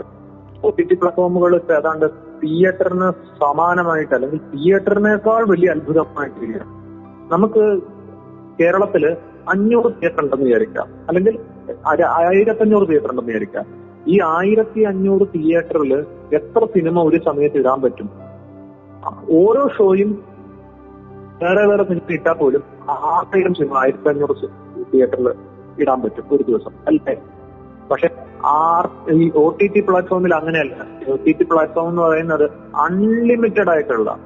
ഒ 0.65 0.71
ടി 0.71 0.83
ടി 0.83 0.95
പ്ലാറ്റ്ഫോമുകൾ 0.95 1.55
ഏതാണ്ട് 1.79 2.07
തിയേറ്ററിന് 2.43 3.11
സമാനമായിട്ട് 3.41 4.15
അല്ലെങ്കിൽ 4.15 4.43
തിയേറ്ററിനേക്കാൾ 4.55 5.45
വലിയ 5.53 5.71
അത്ഭുതമായിട്ടില്ല 5.71 6.74
നമുക്ക് 7.33 7.83
കേരളത്തിൽ 8.61 9.17
അഞ്ഞൂറ് 9.49 9.93
തിയേറ്റർ 9.93 10.23
ഉണ്ടെന്ന് 10.23 10.45
വിചാരിക്കാം. 10.45 10.87
അല്ലെങ്കിൽ 11.09 11.39
ആയിരത്തഞ്ഞൂറ് 12.09 12.89
തിയേറ്റർ 12.89 13.11
ഉണ്ടെന്ന് 13.11 13.27
വിചാരിക്കാം. 13.27 13.65
ഈ 14.09 14.21
ആയിരത്തി 14.21 14.81
അഞ്ഞൂറ് 14.81 15.29
തിയേറ്ററിൽ 15.35 16.05
എത്ര 16.33 16.65
സിനിമ 16.65 17.03
ഒരു 17.03 17.21
സമയത്ത് 17.25 17.57
ഇടാൻ 17.57 17.83
പറ്റും? 17.83 18.11
ഓരോ 19.31 19.69
ഷോയും 19.79 20.25
വേറെ 21.43 21.67
വേറെ 21.67 21.85
സിനിമ 21.85 22.03
ഇട്ടാൽ 22.11 22.33
പോലും 22.33 22.63
ആയിരം 22.91 23.55
സിനിമ 23.55 23.79
ആയിരത്തി 23.79 24.09
അഞ്ഞൂറ് 24.09 24.49
തിയേറ്ററിൽ 24.95 25.35
ഇടാൻ 25.79 26.03
പറ്റും 26.03 26.25
ഒരു 26.33 26.43
ദിവസം. 26.43 26.71
അല്ലേ? 26.87 27.17
പക്ഷെ 27.91 28.09
ആർ 28.45 28.91
ഈ 29.11 29.33
ഒ 29.35 29.57
ടി 29.61 29.67
ടി 29.67 29.81
പ്ലാറ്റ്ഫോമിൽ 29.81 30.35
അങ്ങനെയല്ല. 30.35 30.87
ഒ 31.13 31.17
ടി 31.27 31.33
ടി 31.33 31.45
പ്ലാറ്റ്ഫോം 31.45 31.89
എന്ന് 31.89 32.03
പറയുന്നത് 32.03 32.51
അൺലിമിറ്റഡ് 32.77 33.71
ആയിട്ടുള്ള 33.71 34.19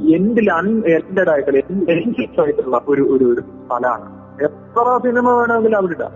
എൻഡിൽ 0.00 0.52
അൺ 0.52 0.82
എൻഡഡ് 0.86 1.28
ആയിട്ടുള്ള 1.28 2.80
ഒരു 2.88 3.02
ഒരു 3.02 3.24
ഒരു 3.24 3.40
സ്ഥലമാണ്. 3.40 4.06
എത്ര 4.42 4.98
സിനിമ 5.02 5.30
വേണമെങ്കിലും 5.30 5.76
അവരുടെ 5.76 6.08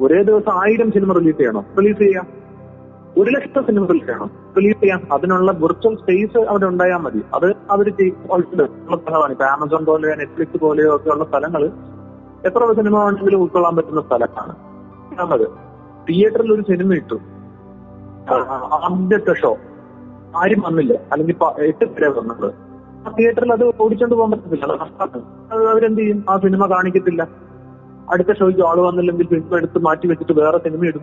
ഒരേ 0.00 0.22
ദിവസം 0.22 0.52
ആയിരം 0.52 0.92
സിനിമ 0.92 1.12
റിലീസ് 1.12 1.36
ചെയ്യണം? 1.36 1.64
റിലീസ് 1.78 1.98
ചെയ്യാം. 1.98 2.26
ഒരു 3.18 3.30
ലക്ഷം 3.30 3.66
സിനിമ 3.66 3.86
റിലീസ് 3.86 4.04
ചെയ്യണം? 4.04 4.30
റിലീസ് 4.56 4.80
ചെയ്യാം. 4.80 5.00
അതിനുള്ള 5.12 5.52
വെർച്വൽ 5.52 5.96
സ്പേസ് 5.96 6.38
അവിടെ 6.48 6.66
ഉണ്ടായാൽ 6.66 6.96
മതി. 6.96 7.22
അത് 7.34 7.52
അവർ 7.70 7.88
ഉള്ള 8.30 8.96
സ്ഥലമാണ് 8.96 9.30
ഇപ്പൊ 9.30 9.44
ആമസോൺ 9.44 9.84
പോലെയോ 9.84 10.14
നെറ്റ്ഫ്ലിക്സ് 10.14 10.60
പോലെയോ 10.60 10.96
ഒക്കെ 10.96 11.10
ഉള്ള 11.10 11.24
സ്ഥലങ്ങൾ 11.24 11.70
എത്ര 12.46 12.72
സിനിമ 12.72 13.04
വേണമെങ്കിലും 13.04 13.40
ഉൾക്കൊള്ളാൻ 13.40 13.76
പറ്റുന്ന 13.76 14.00
സ്ഥലമാണ് 14.00 14.56
രണ്ടാമത് 15.10 15.46
തിയേറ്ററിൽ 16.08 16.52
ഒരു 16.52 16.62
സിനിമ 16.62 16.94
ഇട്ടു. 16.94 17.14
ആദ്യത്തെ 18.74 19.34
ഷോ 19.34 19.56
ആരും 20.36 20.62
വന്നില്ല. 20.66 20.92
അല്ലെങ്കിൽ 21.12 21.36
എട്ട് 21.64 21.84
പേരെ 21.84 22.06
ആ 22.08 22.63
തിയേറ്ററിൽ 23.10 23.52
അത് 23.52 23.72
ഓടിച്ചോണ്ട് 23.80 24.14
പോകാൻ 24.14 24.30
പറ്റത്തില്ല. 24.30 24.64
അവരെന്ത് 25.72 26.00
ചെയ്യും? 26.00 26.24
ആ 26.30 26.36
സിനിമ 26.36 26.66
കാണിക്കത്തില്ല. 26.66 27.28
അടുത്ത 28.12 28.32
ഷോയ്ക്ക് 28.38 28.62
ആൾ 28.62 28.80
വന്നില്ലെങ്കിൽ 28.80 29.28
സിനിമ 29.28 29.56
എടുത്ത് 29.56 29.78
മാറ്റി 29.78 30.06
വെച്ചിട്ട് 30.06 30.32
വേറെ 30.32 30.58
സിനിമ 30.58 30.86
ഇടും 30.86 31.00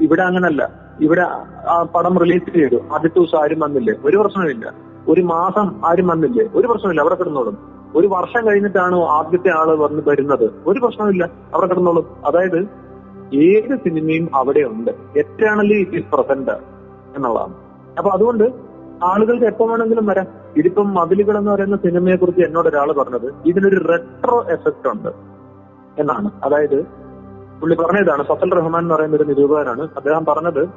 ഇവിടെ 0.00 0.22
അങ്ങനല്ല. 0.22 0.88
ഇവിടെ 1.00 1.20
ആ 1.68 1.82
പടം 1.94 2.18
റിലീസ് 2.18 2.54
ചെയ്തു. 2.54 2.76
ആദ്യത്തെ 2.92 3.18
ദിവസം 3.20 3.42
ആരും 3.42 3.60
വന്നില്ലേ? 3.60 3.94
ഒരു 4.04 4.16
പ്രശ്നമില്ല 4.16 4.74
ഒരു 5.08 5.20
മാസം 5.20 5.86
ആരും 5.86 6.06
വന്നില്ലേ? 6.06 6.44
ഒരു 6.54 6.66
പ്രശ്നമില്ല 6.66 7.00
അവിടെ 7.00 7.14
കിടന്നോളും. 7.14 7.58
ഒരു 7.96 8.06
വർഷം 8.06 8.46
കഴിഞ്ഞിട്ടാണ് 8.46 8.94
ആദ്യത്തെ 8.94 9.48
ആൾ 9.48 9.76
വന്ന് 9.76 10.02
വരുന്നത്? 10.06 10.50
ഒരു 10.66 10.80
പ്രശ്നമില്ല 10.80 11.30
അവിടെ 11.54 11.66
കിടന്നോളും. 11.66 12.06
അതായത് 12.26 12.68
ഏത് 13.34 13.76
സിനിമയും 13.76 14.28
അവിടെ 14.34 14.60
ഉണ്ട്. 14.60 14.90
എറ്റേണലി 15.16 15.74
ഇറ്റ് 15.74 15.92
ഈസ് 15.92 16.10
പ്രസന്റ് 16.12 16.50
എന്നുള്ളതാണ്. 17.16 17.54
അപ്പൊ 17.98 18.10
അതുകൊണ്ട് 18.10 18.67
ആളുകൾക്ക് 19.04 19.44
എപ്പോ 19.44 19.66
വേണമെങ്കിലും 19.66 20.06
വരാം. 20.06 20.26
ഇതിപ്പം 20.56 20.94
മതിലുകൾ 20.94 21.38
എന്ന് 21.38 21.52
പറയുന്ന 21.52 21.76
സിനിമയെ 21.76 22.16
കുറിച്ച് 22.16 22.42
എന്നോട് 22.42 22.68
ഒരാൾ 22.68 22.92
പറഞ്ഞത് 22.92 23.34
ഇതിനൊരു 23.46 23.86
റെട്രോ 23.88 24.44
എഫക്ട് 24.50 24.88
ഉണ്ട് 24.88 25.08
എന്നാണ്. 25.98 26.30
അതായത് 26.44 26.82
പുള്ളി 27.60 27.76
പറഞ്ഞതാണ് 27.76 28.22
ഫസൽ 28.22 28.54
റഹ്മാൻ 28.54 28.82
എന്ന് 28.82 28.94
പറയുന്ന 28.94 29.16
ഒരു 29.16 29.24
നിരൂപകനാണ്. 29.24 29.80
അദ്ദേഹം 29.80 30.24
പറഞ്ഞത് 30.24 30.68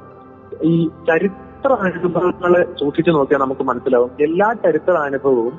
ഈ 0.64 0.88
ചരിത്ര 0.88 1.74
അനുഭവങ്ങളെ 1.74 2.64
സൂക്ഷിച്ചു 2.80 3.12
നോക്കിയാൽ 3.12 3.40
നമുക്ക് 3.40 3.62
മനസ്സിലാവും 3.62 4.12
എല്ലാ 4.22 4.54
ചരിത്ര 4.54 4.92
അനുഭവവും 4.92 5.54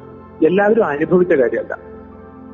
എല്ലാവരും 0.46 0.84
അനുഭവിച്ച 0.84 1.34
കാര്യമല്ല. 1.34 1.78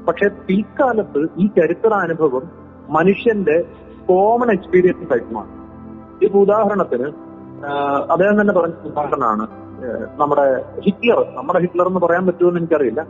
പക്ഷെ 0.09 0.29
പിൽക്കാലത്ത് 0.29 1.27
ഈ 1.38 1.47
ചരിത്ര 1.47 1.95
അനുഭവം 1.95 2.43
മനുഷ്യന്റെ 2.88 3.65
കോമൺ 4.09 4.53
എക്സ്പീരിയൻസ് 4.53 5.12
ആയിട്ട് 5.12 5.35
മാറും 5.35 5.59
ഇപ്പൊ 6.23 6.38
ഉദാഹരണത്തിന് 6.38 7.28
അദ്ദേഹം 8.11 8.41
തന്നെ 8.41 8.55
പറഞ്ഞ 8.55 8.73
ഉദാഹരണമാണ്. 8.85 9.47
നമ്മുടെ 10.21 10.65
ഹിറ്റ്ലർ 10.81 11.33
നമ്മുടെ 11.37 11.59
ഹിറ്റ്ലർ 11.59 11.87
എന്ന് 11.87 12.00
പറയാൻ 12.00 12.27
പറ്റുമെന്ന് 12.27 12.61
എനിക്കറിയില്ല. 12.61 13.07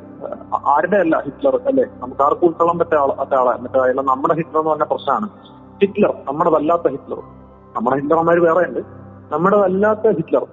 ആരുടെ 0.66 0.96
അല്ല 0.96 1.22
ഹിറ്റ്ലർ 1.24 1.60
അല്ലെ? 1.66 1.84
നമുക്ക് 1.98 2.22
ആർക്കും 2.22 2.46
ഉൾക്കൊള്ളാൻ 2.46 2.78
പറ്റാ 2.78 3.14
പറ്റാളെ 3.18 3.58
മറ്റേ 3.58 3.92
നമ്മുടെ 3.92 4.34
ഹിറ്റ്ലർ 4.34 4.58
എന്ന് 4.58 4.70
പറഞ്ഞ 4.70 4.82
പ്രശ്നമാണ്. 4.82 5.28
ഹിറ്റ്ലർ 5.80 6.14
നമ്മുടെ 6.28 6.50
വല്ലാത്ത 6.50 6.88
ഹിറ്റ്ലർ. 6.88 7.18
നമ്മുടെ 7.76 7.96
ഹിറ്റ്ലർമാർ 7.96 8.40
വേറെ 8.40 8.68
ഉണ്ട് 8.68 8.80
നമ്മുടെ 9.32 9.56
വല്ലാത്ത 9.56 10.06
ഹിറ്റ്ലർ. 10.06 10.46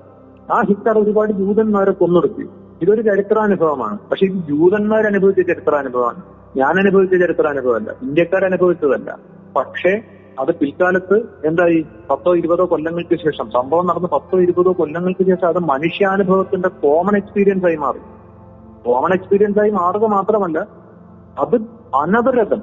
ആ 0.52 0.62
ഹിറ്റ്ലർ 0.62 1.04
ഒരുപാട് 1.04 1.32
ജൂതന്മാരെ 1.32 1.92
കൊന്നൊടുക്കി. 1.92 2.50
ഇതൊരു 2.82 3.02
ചരിത്രാനുഭവമാണ്. 3.02 4.00
പക്ഷെ 4.12 4.25
ഇത് 4.25 4.34
ജൂതന്മാർ 4.34 5.06
അനുഭവിച്ച 5.06 5.42
ചരിത്രാനുഭവമാണ്. 5.42 6.22
ഞാൻ 6.58 6.80
അനുഭവിച്ച 6.80 7.14
ചരിത്രാനുഭവമല്ല. 7.14 7.92
ഇന്ത്യക്കാർ 8.02 8.46
അനുഭവിച്ചതല്ല 8.46 9.18
പക്ഷേ 9.56 10.02
അത് 10.39 10.51
പിൽക്കാലത്ത് 10.56 11.18
എന്തായി? 11.46 11.80
പത്തോ 12.10 12.36
ഇരുപതോ 12.36 12.65
കൊല്ലങ്ങൾക്ക് 12.65 13.15
ശേഷം. 13.15 13.46
സംഭവം 13.50 13.86
നടന്ന് 13.88 14.08
പത്തോ 14.08 14.38
ഇരുപതോ 14.39 14.72
കൊല്ലങ്ങൾക്ക് 14.80 15.24
ശേഷം 15.25 15.48
അത് 15.48 15.60
മനുഷ്യാനുഭവത്തിന്റെ 15.60 16.70
കോമൺ 16.84 17.15
എക്സ്പീരിയൻസ് 17.18 17.65
ആയി 17.65 17.75
മാറി. 17.75 18.01
കോമൺ 18.86 19.13
എക്സ്പീരിയൻസ് 19.13 19.60
ആയി 19.60 19.70
മാറുക 19.70 20.06
മാത്രമല്ല 20.06 20.58
അത് 21.39 21.56
അനവരതം. 21.96 22.62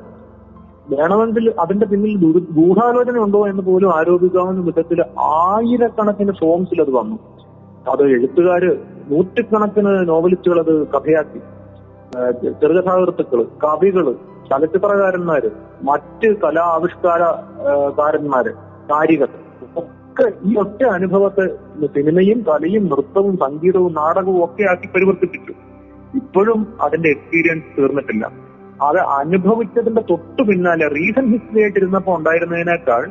വേണമെങ്കിൽ 0.89 1.45
അതിന്റെ 1.61 1.87
പിന്നിൽ 1.87 2.15
ഗൂഢാലോചന 2.57 3.19
ഉണ്ടോ 3.19 3.41
എന്ന് 3.49 3.63
പോലും 3.63 3.91
ആരോപിക്കാവുന്ന 3.97 4.61
വിധത്തിൽ 4.61 5.01
ആയിരക്കണക്കിന് 5.35 6.33
ഫോംസിൽ 6.41 6.81
അത് 6.81 6.91
വന്നു. 6.91 7.17
അത് 7.93 8.03
എഴുത്തുകാര് 8.03 8.71
നൂറ്റിക്കണക്കിന് 9.11 9.93
നോവലിസ്റ്റുകൾ 10.09 10.59
അത് 10.61 10.75
കഥയാക്കി. 10.87 11.41
ചെറുകഥാകൃത്തുക്കൾ 12.61 13.41
കവികൾ 13.65 14.07
ചലച്ചിത്രകാരന്മാര് 14.53 15.51
മറ്റ് 15.83 16.29
കലാ 16.43 16.65
ആവിഷ്കാര 16.75 17.23
ഏഹ് 17.71 17.91
കാരന്മാര് 17.99 18.53
കാരികൾ 18.91 19.29
ഒക്കെ 19.77 20.27
ഈ 20.45 20.55
ഒറ്റ 20.57 20.81
അനുഭവത്തെ 20.85 21.45
സിനിമയും 21.87 22.45
കലയും 22.49 22.85
നൃത്തവും 22.87 23.37
സംഗീതവും 23.37 23.93
നാടകവും 23.95 24.45
ഒക്കെ 24.45 24.65
ആക്കി 24.71 24.87
പരിവർത്തിപ്പിച്ചു. 24.87 25.53
ഇപ്പോഴും 26.15 26.61
അതിന്റെ 26.81 27.09
എക്സ്പീരിയൻസ് 27.09 27.71
തീർന്നിട്ടില്ല. 27.79 28.25
അത് 28.83 28.99
അനുഭവിച്ചതിന്റെ 29.19 30.03
തൊട്ടു 30.11 30.43
പിന്നാലെ 30.43 30.89
റീസൺ 30.89 31.27
ഹിസ്റ്ററി 31.33 31.61
ആയിട്ട് 31.61 31.79
ഇരുന്നപ്പോ 31.79 32.13
ഉണ്ടായിരുന്നതിനേക്കാൾ 32.17 33.03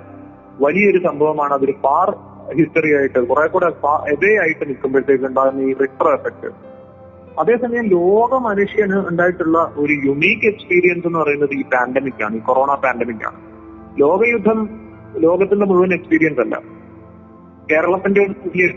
വലിയൊരു 0.60 1.00
സംഭവമാണ് 1.08 1.54
അതൊരു 1.54 1.76
പാർ 1.84 2.10
ഹിസ്റ്ററി 2.58 2.92
ആയിട്ട് 2.98 3.20
കുറെ 3.30 3.48
കൂടെ 3.48 3.68
എവേ 4.14 4.32
ആയിട്ട് 4.42 4.64
നിൽക്കുമ്പോഴത്തേക്ക് 4.70 5.26
ഉണ്ടാകുന്ന 5.26 5.62
ഈ 5.62 5.74
റിട്രോ 5.74 6.12
എഫക്ട് 6.14 6.50
അതേസമയം 7.40 7.88
ലോക 7.88 8.38
മനുഷ്യന് 8.38 8.94
ഉണ്ടായിട്ടുള്ള 8.94 9.74
ഒരു 9.78 9.94
യുണീക്ക് 9.94 10.46
എക്സ്പീരിയൻസ് 10.46 11.08
എന്ന് 11.08 11.20
പറയുന്നത് 11.20 11.50
ഈ 11.50 11.62
പാൻഡമിക് 11.62 12.24
ആണ് 12.24 12.36
ഈ 12.36 12.40
കൊറോണ 12.40 12.76
പാൻഡമിക് 12.76 13.26
ആണ്. 13.26 13.36
ലോകയുദ്ധം 14.02 14.70
ലോകത്തിന്റെ 15.18 15.66
മുഴുവൻ 15.66 15.94
എക്സ്പീരിയൻസ് 15.94 16.40
അല്ല. 16.40 16.62
കേരളത്തിന്റെ 17.72 18.22
ഒരു 18.22 18.32
പുതിയ 18.32 18.70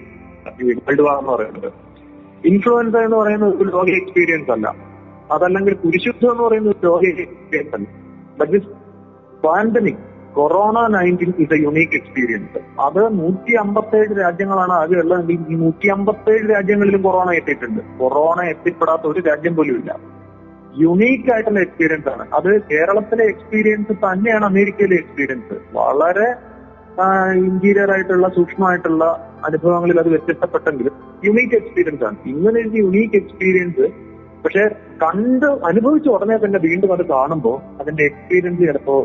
വേൾഡ് 0.65 1.03
വാർ 1.03 1.19
എന്ന് 1.19 1.33
പറയുന്നത്. 1.33 1.73
ഇൻഫ്ലുവൻസ 2.45 2.97
എന്ന് 2.97 3.17
പറയുന്നത് 3.17 3.57
ഒരു 3.57 3.69
ലോക 3.69 3.89
എക്സ്പീരിയൻസ് 3.89 4.51
അല്ല. 4.51 4.75
അതല്ലെങ്കിൽ 5.33 5.75
കുരിശുദ്ധം 5.75 6.31
എന്ന് 6.31 6.43
പറയുന്ന 6.43 6.69
ഒരു 6.69 6.87
ലോക 6.87 7.01
എക്സ്പീരിയൻസ് 7.01 7.75
അല്ല. 7.75 7.87
But 8.41 8.53
this 8.53 8.67
pandemic 9.47 10.14
corona 10.37 10.79
nineteen 10.95 11.33
is 11.43 11.55
a 11.57 11.59
unique 11.65 11.97
experience 12.01 12.61
അത് 12.87 13.03
നൂറ്റി 13.19 13.53
അമ്പത്തേഴ് 13.63 14.13
രാജ്യങ്ങളാണ് 14.23 14.73
ആകെ 14.73 14.97
ഉള്ളതെങ്കിൽ 15.03 15.53
ഈ 15.53 15.59
നൂറ്റി 15.65 15.89
അമ്പത്തേഴ് 15.89 16.45
രാജ്യങ്ങളിലും 16.55 17.03
കൊറോണ 17.03 17.31
എത്തിയിട്ടുണ്ട്. 17.41 17.81
കൊറോണ 18.01 18.41
എത്തിപ്പെടാത്ത 18.53 19.07
ഒരു 19.13 19.21
രാജ്യം 19.29 19.57
പോലും 19.57 19.77
ഇല്ല. 19.81 19.91
യുണീക്ക് 20.83 21.29
ആയിട്ടുള്ള 21.33 21.61
എക്സ്പീരിയൻസ് 21.61 22.09
ആണ്. 22.09 22.25
അത് 22.39 22.51
കേരളത്തിലെ 22.71 23.25
എക്സ്പീരിയൻസ് 23.25 23.93
തന്നെയാണ് 24.05 24.45
അമേരിക്കയിലെ 24.45 24.97
എക്സ്പീരിയൻസ് 25.03 25.57
വളരെ 25.79 26.29
ഇന്റീരിയർ 27.49 27.91
ആയിട്ടുള്ള 27.93 28.29
സൂക്ഷ്മമായിട്ടുള്ള 28.29 29.05
അനുഭവങ്ങളിൽ 29.45 29.97
അത് 30.01 30.09
വ്യത്യസ്തപ്പെട്ടെങ്കിലും 30.09 30.95
യുണീക്ക് 31.25 31.55
എക്സ്പീരിയൻസ് 31.55 32.05
ആണ്. 32.09 32.17
ഇങ്ങനെ 32.33 32.59
ഒരു 32.65 32.77
യുണീക്ക് 32.83 33.17
എക്സ്പീരിയൻസ് 33.23 33.87
പക്ഷെ 34.45 34.65
കണ്ട് 35.03 35.47
അനുഭവിച്ച 35.69 36.09
ഉടനെ 36.09 36.37
തന്നെ 36.37 36.59
വീണ്ടും 36.59 36.91
അത് 36.93 37.05
കാണുമ്പോൾ 37.09 37.57
അതിന്റെ 37.81 38.05
എക്സ്പീരിയൻസ് 38.05 38.63
ചിലപ്പോ 38.69 38.97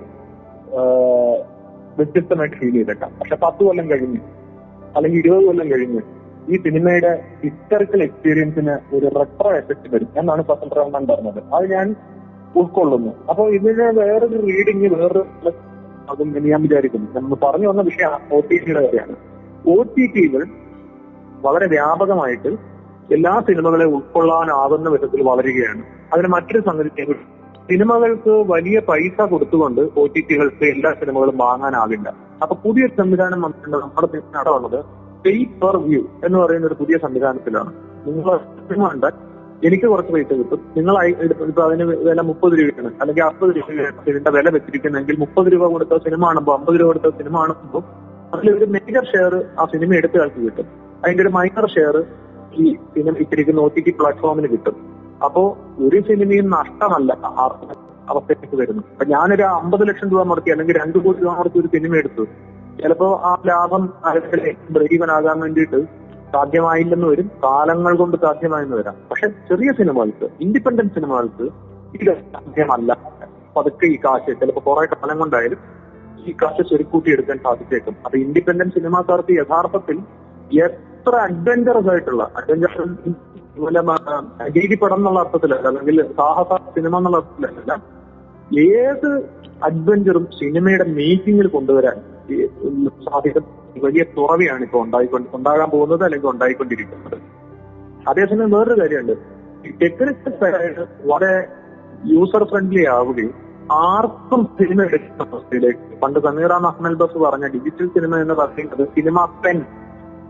വ്യത്യസ്തമായിട്ട് 1.98 2.56
ഫീൽ 2.56 2.74
ചെയ്തേക്കാം. 2.74 3.12
പക്ഷെ 3.20 3.36
പത്ത് 3.36 3.64
കൊല്ലം 3.64 3.90
കഴിഞ്ഞ് 3.90 4.18
അല്ലെങ്കിൽ 4.96 5.20
ഇരുപത് 5.20 5.46
കൊല്ലം 5.46 5.72
കഴിഞ്ഞ് 5.72 6.02
ഈ 6.50 6.58
സിനിമയുടെ 6.58 7.24
ഹിസ്റ്ററിക്കൽ 7.44 8.04
എക്സ്പീരിയൻസിന് 8.04 8.96
ഒരു 8.96 9.06
റെട്രോ 9.06 9.52
എഫക്ട് 9.52 9.96
വരും. 9.96 10.08
എന്നാണ് 10.18 10.44
ഫസൽ 10.44 10.70
റഹ്മാൻ 10.80 11.08
പറഞ്ഞത്. 11.08 11.44
അത് 11.54 11.72
ഞാൻ 11.72 11.96
ഉൾക്കൊള്ളുന്നു. 12.56 13.12
അപ്പൊ 13.30 13.50
ഇതിന് 13.50 13.84
വേറൊരു 14.00 14.38
റീഡിങ് 14.46 14.96
വേറൊരു 14.96 15.26
അതും 16.10 16.50
ഞാൻ 16.50 16.62
വിചാരിക്കുന്നു. 16.62 17.20
നമ്മൾ 17.20 17.36
പറഞ്ഞു 17.36 17.68
വന്ന 17.68 17.82
വിഷയം 17.82 18.38
ഒ 18.38 18.40
ടി 18.52 18.58
ടിയുടെ 18.58 18.82
കാര്യമാണ്. 18.82 19.16
ഒ 19.68 19.84
ടി 19.98 20.06
ടികൾ 20.08 20.44
വളരെ 21.42 21.68
വ്യാപകമായിട്ട് 21.68 22.48
എല്ലാ 23.14 23.42
സിനിമകളെ 23.48 23.86
ഉൾക്കൊള്ളാനാകുന്ന 23.86 24.90
വിധത്തിൽ 24.90 25.22
വളരുകയാണ്. 25.24 25.84
അതിന് 26.14 26.28
മറ്റൊരു 26.28 26.62
സംഗതി 26.68 26.90
സിനിമകൾക്ക് 27.70 28.34
വലിയ 28.54 28.78
പൈസ 28.90 29.16
കൊടുത്തുകൊണ്ട് 29.32 29.82
ഒ 30.02 30.04
ടി 30.14 30.22
ടികൾക്ക് 30.30 30.66
എല്ലാ 30.74 30.92
സിനിമകളും 31.00 31.36
വാങ്ങാനാവില്ല 31.44 32.08
അപ്പൊ 32.44 32.56
പുതിയൊരു 32.64 32.94
സംവിധാനം 33.02 33.40
വന്നിട്ടുണ്ട്. 33.46 33.78
നമ്മുടെ 33.84 34.08
സിനിമ 34.14 34.44
വന്നത് 34.56 34.80
പേ 35.24 35.34
പെർ 35.62 35.76
വ്യൂ 35.88 36.02
എന്ന് 36.26 36.38
പറയുന്ന 36.42 36.68
ഒരു 36.70 36.78
പുതിയ 36.82 36.98
സംവിധാനത്തിലാണ്. 37.06 37.72
നിങ്ങൾ 38.06 38.38
സിനിമ 38.70 38.84
കണ്ടാൽ 38.92 39.14
എനിക്ക് 39.68 39.88
കുറച്ച് 39.92 40.12
പൈസ 40.16 40.30
കിട്ടും. 40.40 40.60
നിങ്ങൾ 40.78 40.96
ഇപ്പൊ 41.48 41.64
അതിന് 41.68 41.86
വില 42.10 42.22
മുപ്പത് 42.30 42.54
രൂപയാണ്. 42.60 42.92
അല്ലെങ്കിൽ 43.02 43.24
അമ്പത് 43.30 43.52
രൂപ 43.58 43.70
ഇതിന്റെ 44.10 44.32
വില 44.38 44.48
വെച്ചിരിക്കുന്നെങ്കിൽ 44.56 45.18
മുപ്പത് 45.24 45.48
രൂപ 45.54 45.64
കൊടുത്ത 45.74 45.98
സിനിമ 46.06 46.26
ആണുമ്പോൾ 46.32 46.54
അമ്പത് 46.60 46.78
രൂപ 46.82 46.88
കൊടുത്ത 46.92 47.10
സിനിമ 47.22 47.38
ആണുമ്പോൾ 47.44 47.84
അതിൽ 48.36 48.50
ഒരു 48.58 48.68
മേജർ 48.76 49.06
ഷെയർ 49.14 49.34
ആ 49.60 49.66
സിനിമ 49.74 49.94
എടുത്ത 50.00 50.18
ആൾക്ക് 50.24 50.40
കിട്ടും. 50.46 50.68
അതിന്റെ 51.04 51.24
ഒരു 51.26 51.32
മൈനർ 51.38 51.68
ഷെയർ 51.76 51.96
ഈ 52.62 52.66
സിനിമ 52.96 53.16
ഇട്ടിരിക്കുന്ന 53.24 53.60
ഒ 53.66 53.70
ടി 53.76 53.82
ടി 53.88 53.92
പ്ലാറ്റ്ഫോമിന് 54.00 54.50
കിട്ടും. 54.54 54.76
അപ്പോ 55.24 55.58
ഒരു 55.80 56.00
സിനിമയും 56.08 56.50
നഷ്ടമല്ല 56.50 57.14
അവസ്ഥയ്ക്ക് 58.10 58.56
വരുന്നു 58.56 58.84
അപ്പൊ 58.92 59.06
ഞാനൊരു 59.06 59.44
അമ്പത് 59.44 59.88
ലക്ഷം 59.88 60.10
രൂപ 60.10 60.22
മുടക്കി 60.22 60.50
അല്ലെങ്കിൽ 60.50 60.78
രണ്ട് 60.82 60.98
കോടി 60.98 61.20
രൂപ 61.24 61.38
മുടക്കി 61.38 61.60
ഒരു 61.60 61.68
സിനിമ 61.68 61.96
എടുത്തു. 61.96 62.24
ചിലപ്പോ 62.82 63.08
ആ 63.24 63.32
ലാഭം 63.48 63.84
ആകാൻ 65.18 65.40
വേണ്ടിയിട്ട് 65.40 65.80
സാധ്യമായില്ലെന്ന് 66.34 67.08
വരും. 67.08 67.32
കാലങ്ങൾ 67.44 67.98
കൊണ്ട് 67.98 68.18
സാധ്യമായെന്ന് 68.18 68.78
വരാം. 68.78 68.96
പക്ഷെ 69.12 69.28
ചെറിയ 69.28 69.72
സിനിമകൾക്ക് 69.72 70.30
ഇൻഡിപെൻഡന്റ് 70.42 70.94
സിനിമകൾക്ക് 70.94 71.46
ഇത് 71.98 72.14
സാധ്യമല്ല. 72.34 72.98
പതുക്കെ 73.56 73.86
ഈ 73.86 73.98
കാശ് 73.98 74.32
ചിലപ്പോൾ 74.40 74.60
കുറെ 74.60 74.86
കാലം 74.86 75.20
കൊണ്ടായാലും 75.20 75.58
ഈ 76.26 76.34
കാശ് 76.42 76.70
ചെരുക്കൂട്ടി 76.70 77.12
എടുക്കാൻ 77.12 77.38
സാധിച്ചേക്കും. 77.44 77.96
അപ്പൊ 78.06 78.18
ഇൻഡിപെൻഡന്റ് 78.18 78.74
സിനിമാക്കാർക്ക് 78.74 79.34
യഥാർത്ഥത്തിൽ 79.40 79.98
എത്ര 80.64 81.16
അഡ്വഞ്ചറസ് 81.16 81.90
ആയിട്ടുള്ള 81.90 82.24
അഡ്വഞ്ചർ 82.38 82.74
പടം 84.76 84.96
എന്നുള്ള 84.96 85.20
അർത്ഥത്തിലല്ല 85.20 85.68
അല്ലെങ്കിൽ 85.68 86.14
സാഹസ 86.18 86.62
സിനിമ 86.76 86.98
എന്നുള്ള 86.98 87.18
അർത്ഥത്തിലല്ല. 87.18 87.72
ഏത് 88.60 89.10
അഡ്വഞ്ചറും 89.64 90.26
സിനിമയുടെ 90.26 90.84
മേക്കിങ്ങിൽ 90.84 91.48
കൊണ്ടുവരാൻ 91.48 91.98
സാധിക്കും 93.06 93.44
വലിയ 93.84 94.04
തുറവിയാണ് 94.18 94.62
ഇപ്പോൾ 94.62 94.86
ഉണ്ടായിക്കൊണ്ട് 94.86 95.30
ഉണ്ടാകാൻ 95.34 95.70
പോകുന്നത് 95.70 96.04
അല്ലെങ്കിൽ 96.04 96.28
ഉണ്ടായിക്കൊണ്ടിരിക്കുന്നത്. 96.28 97.18
അതേസമയം 98.10 98.52
വേറൊരു 98.52 98.82
കാര്യമുണ്ട്. 98.82 99.40
ടെക്നിക്കൽ 99.82 100.32
സൈഡ് 100.42 100.88
വളരെ 101.08 101.48
യൂസർ 102.14 102.44
ഫ്രണ്ട്ലി 102.44 102.88
ആവുകയും 102.88 103.50
ആർക്കും 103.72 104.50
സിനിമ 104.60 104.84
എടുക്കുന്ന 104.84 105.30
അവസ്ഥയിലേക്ക് 105.34 106.00
പണ്ട് 106.00 106.20
സമീറാം 106.20 106.68
അഹ്മൽ 106.68 106.96
ബസ് 106.96 107.18
പറഞ്ഞ 107.18 107.48
ഡിജിറ്റൽ 107.48 107.88
സിനിമ 107.88 108.18
എന്ന് 108.18 108.34
പറയുന്നത് 108.34 108.88
സിനിമ 108.88 109.26
പെൻ 109.46 109.66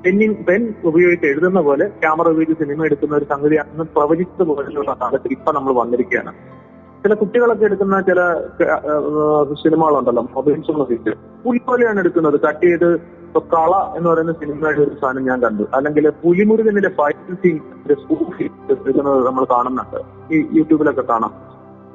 പെന്നിൻ 0.06 0.32
പെൻ 0.48 0.62
ഉപയോഗിച്ച് 0.84 1.28
എഴുതുന്ന 1.28 1.62
പോലെ 1.62 1.86
ക്യാമറ 2.04 2.28
ഉപയോഗിച്ച് 2.34 2.64
സിനിമ 2.64 2.86
എടുക്കുന്ന 2.86 3.16
ഒരു 3.16 3.26
സംഗതിയാണെന്ന് 3.32 3.86
പ്രവചിച്ചത് 3.96 4.44
പോലെയുള്ള 4.48 4.98
കാലത്ത് 5.02 5.30
ഇപ്പൊ 5.32 5.52
നമ്മൾ 5.52 5.74
വന്നിരിക്കുകയാണ്. 5.82 6.34
ചില 7.04 7.14
കുട്ടികളൊക്കെ 7.14 7.66
എടുക്കുന്ന 7.66 8.02
ചില 8.02 8.22
സിനിമകളുണ്ടല്ലോ 9.64 10.24
മൊബൈൽസ് 10.36 10.76
വെച്ചിട്ട് 10.80 11.12
പുലിപ്പോലെയാണ് 11.46 12.00
എടുക്കുന്നത്. 12.00 12.38
കട്ട് 12.48 12.66
ചെയ്ത് 12.66 13.20
കള 13.54 13.74
എന്ന് 13.98 14.08
പറയുന്ന 14.10 14.32
സിനിമയുടെ 14.32 14.82
ഒരു 14.82 14.94
സാധനം 15.02 15.26
ഞാൻ 15.26 15.40
കണ്ടു. 15.44 15.64
അല്ലെങ്കിൽ 15.76 16.06
പുലിമുരുകനിലെ 16.24 16.90
ഫൈറ്റ് 16.90 17.36
സീൻ 17.42 17.58
സ്കൂൾ 18.02 18.24
എടുക്കുന്നത് 18.72 19.20
നമ്മൾ 19.28 19.44
കാണുന്നുണ്ട്. 19.52 20.00
ഈ 20.34 20.40
യൂട്യൂബിലൊക്കെ 20.58 21.02
കാണാം. 21.02 21.34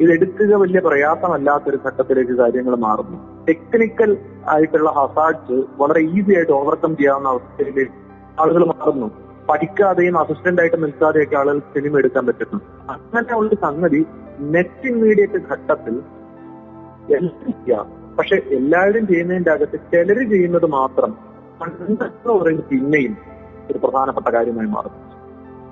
ഇത് 0.01 0.11
എടുക്കുക 0.12 0.55
വലിയ 0.62 0.81
പ്രയാസമല്ലാത്തൊരു 0.87 1.79
ഘട്ടത്തിലേക്ക് 1.87 2.35
കാര്യങ്ങൾ 2.43 2.75
മാറുന്നു. 2.87 3.19
ടെക്നിക്കൽ 3.49 4.12
ആയിട്ടുള്ള 4.52 4.90
ഹസാഡ്സ് 4.90 5.64
വളരെ 5.76 6.00
ഈസി 6.00 6.33
ആയിട്ട് 6.37 6.52
ഓവർകം 6.52 6.96
ചെയ്യാവുന്ന 6.96 7.28
അവസ്ഥയിൽ 7.28 7.88
ആളുകൾ 8.40 8.64
മാറുന്നു. 8.64 9.09
പഠിക്കാതെയും 9.48 10.18
അസിസ്റ്റന്റ് 10.18 10.61
ആയിട്ട് 10.62 10.83
നിൽക്കാതെയൊക്കെ 10.83 11.37
ആളുകൾ 11.37 11.59
സിനിമ 11.59 11.98
എടുക്കാൻ 11.98 12.26
പറ്റുന്നു. 12.26 12.59
അങ്ങനെ 12.88 13.35
ഉള്ള 13.35 13.54
സംഗതി 13.54 14.07
നെറ്റ് 14.40 14.88
ഇമ്മീഡിയറ്റ് 14.88 15.38
ഘട്ടത്തിൽ 15.50 15.94
പക്ഷെ 18.18 18.37
എല്ലാവരും 18.50 19.07
ചെയ്യുന്നതിന്റെ 19.07 19.50
അകത്ത് 19.50 19.78
ചിലര് 19.92 20.30
ചെയ്യുന്നത് 20.30 20.66
മാത്രം 20.66 21.11
പണ്ടെന്ന് 21.61 22.33
പറയുന്നത് 22.40 22.66
പിന്നെയും 22.68 23.16
ഒരു 23.70 23.78
പ്രധാനപ്പെട്ട 23.78 24.28
കാര്യമായി 24.28 24.66
മാറും 24.66 24.94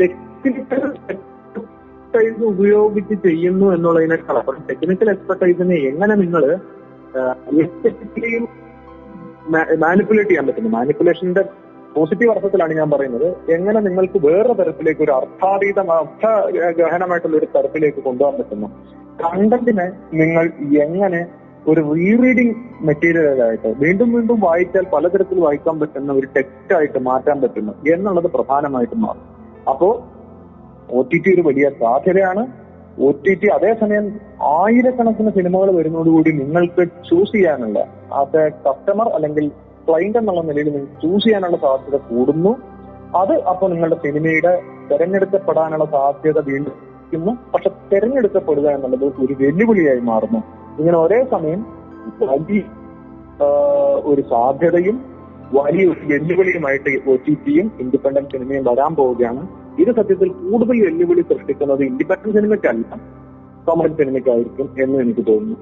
ടെക്നിക്കൽ 0.01 0.85
എക്സർസൈസ് 1.09 2.43
ഉപയോഗിച്ച് 2.43 3.15
ചെയ്യുന്നു 3.15 3.75
എന്നുള്ളതിനേക്കാൾ 3.75 4.39
അപ്പുറം 4.39 4.65
ടെക്നിക്കൽ 4.71 5.11
എക്സർസൈസിനെ 5.11 5.75
എങ്ങനെ 5.75 6.15
നിങ്ങൾ 6.15 6.45
എസ്തെറ്റിക്കലിയും 7.63 8.49
മാനിപ്പുലേറ്റ് 9.51 10.31
ചെയ്യാൻ 10.31 10.47
പറ്റുന്നു. 10.47 10.71
മാനിപ്പുലേഷന്റെ 10.71 11.45
പോസിറ്റീവ് 11.97 12.31
അർത്ഥത്തിലാണ് 12.31 12.73
ഞാൻ 12.73 12.91
പറയുന്നത്. 12.91 13.37
എങ്ങനെ 13.51 13.81
നിങ്ങൾക്ക് 13.81 14.27
വേറെ 14.27 14.53
തരത്തിലേക്ക് 14.53 15.03
ഒരു 15.03 15.13
അർത്ഥാതീത 15.13 15.79
അർത്ഥ 15.79 16.51
ഗഹനമായിട്ടുള്ള 16.71 17.37
ഒരു 17.37 17.47
തരത്തിലേക്ക് 17.57 18.03
കൊണ്ടുപോകാൻ 18.03 18.39
പറ്റുന്നു? 18.39 18.67
കണ്ടന്റിനെ 19.25 19.93
നിങ്ങൾ 20.15 20.51
എങ്ങനെ 20.83 21.27
ഒരു 21.67 21.81
റീറീഡിംഗ് 21.95 22.57
മെറ്റീരിയലായിട്ട് 22.81 23.75
വീണ്ടും 23.79 24.13
വീണ്ടും 24.13 24.41
വായിച്ചാൽ 24.41 24.87
പലതരത്തിൽ 24.93 25.41
വായിക്കാൻ 25.41 25.81
പറ്റുന്ന 25.81 26.13
ഒരു 26.13 26.27
ടെക്സ്റ്റ് 26.37 26.77
ആയിട്ട് 26.77 26.99
മാറ്റാൻ 26.99 27.41
പറ്റുന്നു 27.41 27.73
എന്നുള്ളത് 27.95 28.25
പ്രധാനമായിട്ടും 28.25 29.03
മാറും. 29.03 29.23
അപ്പോ 29.71 30.09
ഒ 30.91 31.03
ടി 31.13 31.19
ടി 31.19 31.35
ഒരു 31.35 31.43
വലിയ 31.43 31.71
സാധ്യതയാണ്. 31.81 32.62
ഒ 32.99 33.11
ടി 33.25 33.35
ടി 33.35 33.47
അതേസമയം 33.47 34.21
ആയിരക്കണക്കിന് 34.41 35.31
സിനിമകൾ 35.31 35.71
വരുന്നതോടുകൂടി 35.71 36.31
നിങ്ങൾക്ക് 36.33 36.89
ചൂസ് 37.11 37.33
ചെയ്യാനുള്ള 37.33 37.79
അത് 38.13 38.53
കസ്റ്റമർ 38.67 39.09
അല്ലെങ്കിൽ 39.09 39.49
ക്ലൈന്റ് 39.89 40.19
എന്നുള്ള 40.19 40.41
നിലയിൽ 40.41 40.67
നിങ്ങൾക്ക് 40.67 41.03
ചൂസ് 41.03 41.25
ചെയ്യാനുള്ള 41.25 41.57
സാധ്യത 41.57 41.97
കൂടുന്നു 41.97 42.53
അത് 43.17 43.43
അപ്പോൾ 43.43 43.71
നിങ്ങളുടെ 43.71 43.97
സിനിമയുടെ 43.97 44.63
തെരഞ്ഞെടുക്കപ്പെടാനുള്ള 44.91 45.85
സാധ്യത 45.85 46.39
വീണ്ടും. 46.41 46.77
പക്ഷെ 47.55 47.71
തെരഞ്ഞെടുക്കപ്പെടുക 47.93 48.69
എന്നുള്ളത് 48.69 49.05
ഒരു 49.05 49.37
വെല്ലുവിളിയായി 49.41 50.01
മാറുന്നു 50.01 50.43
ഇങ്ങനെ 50.79 50.99
ഒരേ 50.99 51.25
സമയം 51.25 51.67
വലിയ 52.23 52.63
ഒരു 54.05 54.23
സാധ്യതയും 54.23 55.05
വലിയ 55.53 55.87
വെല്ലുവിളിയുമായിട്ട് 55.87 57.11
ഒ 57.11 57.17
ടി 57.27 57.35
ടിയും 57.35 57.73
ഇൻഡിപെൻഡന്റ് 57.81 58.31
സിനിമയും 58.31 58.65
വരാൻ 58.65 58.95
പോവുകയാണ് 58.95 59.62
ഇത് 59.81 59.91
സത്യത്തിൽ 59.99 60.29
കൂടുതൽ 60.41 60.79
വെല്ലുവിളി 60.87 61.23
സൃഷ്ടിക്കുന്നത് 61.31 61.83
ഇൻഡിപെൻഡന്റ് 61.89 62.35
സിനിമയ്ക്കല്ല 62.39 62.99
കോമഡി 63.67 63.95
സിനിമയ്ക്കായിരിക്കും 64.01 64.67
എന്ന് 64.83 64.97
എനിക്ക് 65.05 65.23
തോന്നുന്നു. 65.29 65.59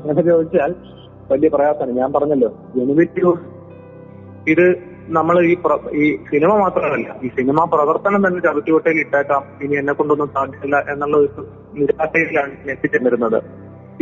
അങ്ങനെ 0.00 0.22
ചോദിച്ചാൽ 0.28 0.72
വലിയ 1.30 1.48
പ്രയാസമാണ്. 1.54 1.92
ഞാൻ 2.00 2.10
പറഞ്ഞല്ലോ 2.16 2.50
ജനുവരി 2.74 3.06
ഇത് 4.52 4.66
നമ്മൾ 5.16 5.36
ഈ 5.50 5.54
ഈ 6.02 6.04
സിനിമ 6.30 6.50
മാത്രമല്ല 6.62 7.08
ഈ 7.26 7.28
സിനിമ 7.38 7.58
പ്രവർത്തനം 7.72 8.20
തന്നെ 8.26 8.40
ചവിട്ടുകൊട്ടയിൽ 8.46 8.98
ഇട്ടേക്കാം. 9.02 9.42
ഇനി 9.64 9.74
എന്നെ 9.80 9.92
കൊണ്ടൊന്നും 9.98 10.30
സാധിക്കില്ല 10.36 10.76
എന്നുള്ള 10.92 11.16
ഒരു 11.24 11.42
നിരാശയിലാണ് 11.80 12.54
എത്തിച്ചെന്നിരുന്നത് 12.72 13.38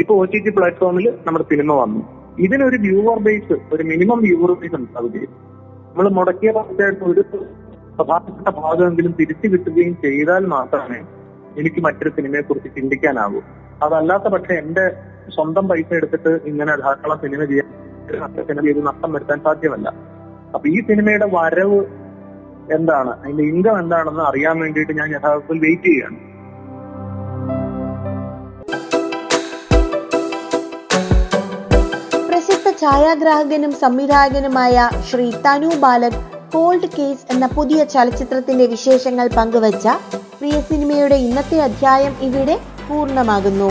ഇപ്പൊ 0.03 0.13
ഒ 0.21 0.25
ടി 0.33 0.39
ടി 0.45 0.51
പ്ലാറ്റ്ഫോമിൽ 0.57 1.07
നമ്മുടെ 1.27 1.47
സിനിമ 1.51 1.73
വന്നു. 1.83 2.03
ഇതിനൊരു 2.45 2.79
വ്യൂവർ 2.87 3.19
ബേസ് 3.27 3.57
ഒരു 3.75 3.83
മിനിമം 3.91 4.21
വ്യൂവർ 4.27 4.53
ബേസ് 4.61 4.77
ഉണ്ടാവുകയും 4.81 5.33
നമ്മൾ 5.91 6.09
മുടക്കിയ 6.19 6.51
പൈസയായിട്ട് 6.57 7.05
ഒരു 7.13 7.23
പ്രധാനപ്പെട്ട 7.99 8.49
ഭാഗമെങ്കിലും 8.57 9.13
തിരിച്ചു 9.21 9.49
കിട്ടുകയും 9.49 9.95
ചെയ്താൽ 10.05 10.47
മാത്രമേ 10.47 11.01
എനിക്ക് 11.61 11.81
മറ്റൊരു 11.81 12.11
സിനിമയെ 12.17 12.41
കുറിച്ച് 12.41 12.71
ചിന്തിക്കാനാവൂ. 12.77 13.41
അതല്ലാത്ത 13.83 14.23
പക്ഷെ 14.23 14.55
എന്റെ 14.55 14.85
സ്വന്തം 15.35 15.69
പൈസ 15.69 15.91
എടുത്തിട്ട് 15.93 16.33
ഇങ്ങനെ 16.45 16.73
ധാരാളം 16.77 17.19
സിനിമ 17.25 17.45
ചെയ്യാൻ 17.45 17.69
സിനിമ 18.49 18.63
ചെയ്ത് 18.67 18.87
നഷ്ടം 18.87 19.13
വരുത്താൻ 19.13 19.39
സാധ്യമല്ല. 19.45 19.89
അപ്പൊ 20.55 20.67
ഈ 20.69 20.81
സിനിമയുടെ 20.81 21.29
വരവ് 21.33 21.79
എന്താണ്? 22.75 23.13
അതിന്റെ 23.23 23.43
ഇൻകം 23.43 23.79
എന്താണെന്ന് 23.79 24.23
അറിയാൻ 24.23 24.59
വേണ്ടിയിട്ട് 24.59 24.93
ഞാൻ 24.93 25.09
യഥാർത്ഥത്തിൽ 25.15 25.59
വെയിറ്റ് 25.59 25.89
ചെയ്യുകയാണ്. 25.89 26.19
പ്രശസ്ത 32.29 32.69
ഛായാഗ്രാഹകനും 32.83 33.73
സംവിധായകനുമായ 33.73 34.91
ശ്രീ 35.11 35.27
തനു 35.47 35.73
ബാലൻ 35.85 36.15
കോൾഡ് 36.55 36.89
കേസ് 36.89 37.25
എന്ന 37.31 37.47
പുതിയ 37.47 37.85
ചലച്ചിത്രത്തിന്റെ 37.85 38.67
വിശേഷങ്ങൾ 38.67 39.27
പങ്കുവച്ച 39.37 39.87
പ്രിയ 40.39 40.57
സിനിമയുടെ 40.61 41.17
ഇന്നത്തെ 41.27 41.59
അധ്യായം 41.61 42.15
ഇവിടെ 42.21 42.57
പൂർണമാകുന്നു. 42.89 43.69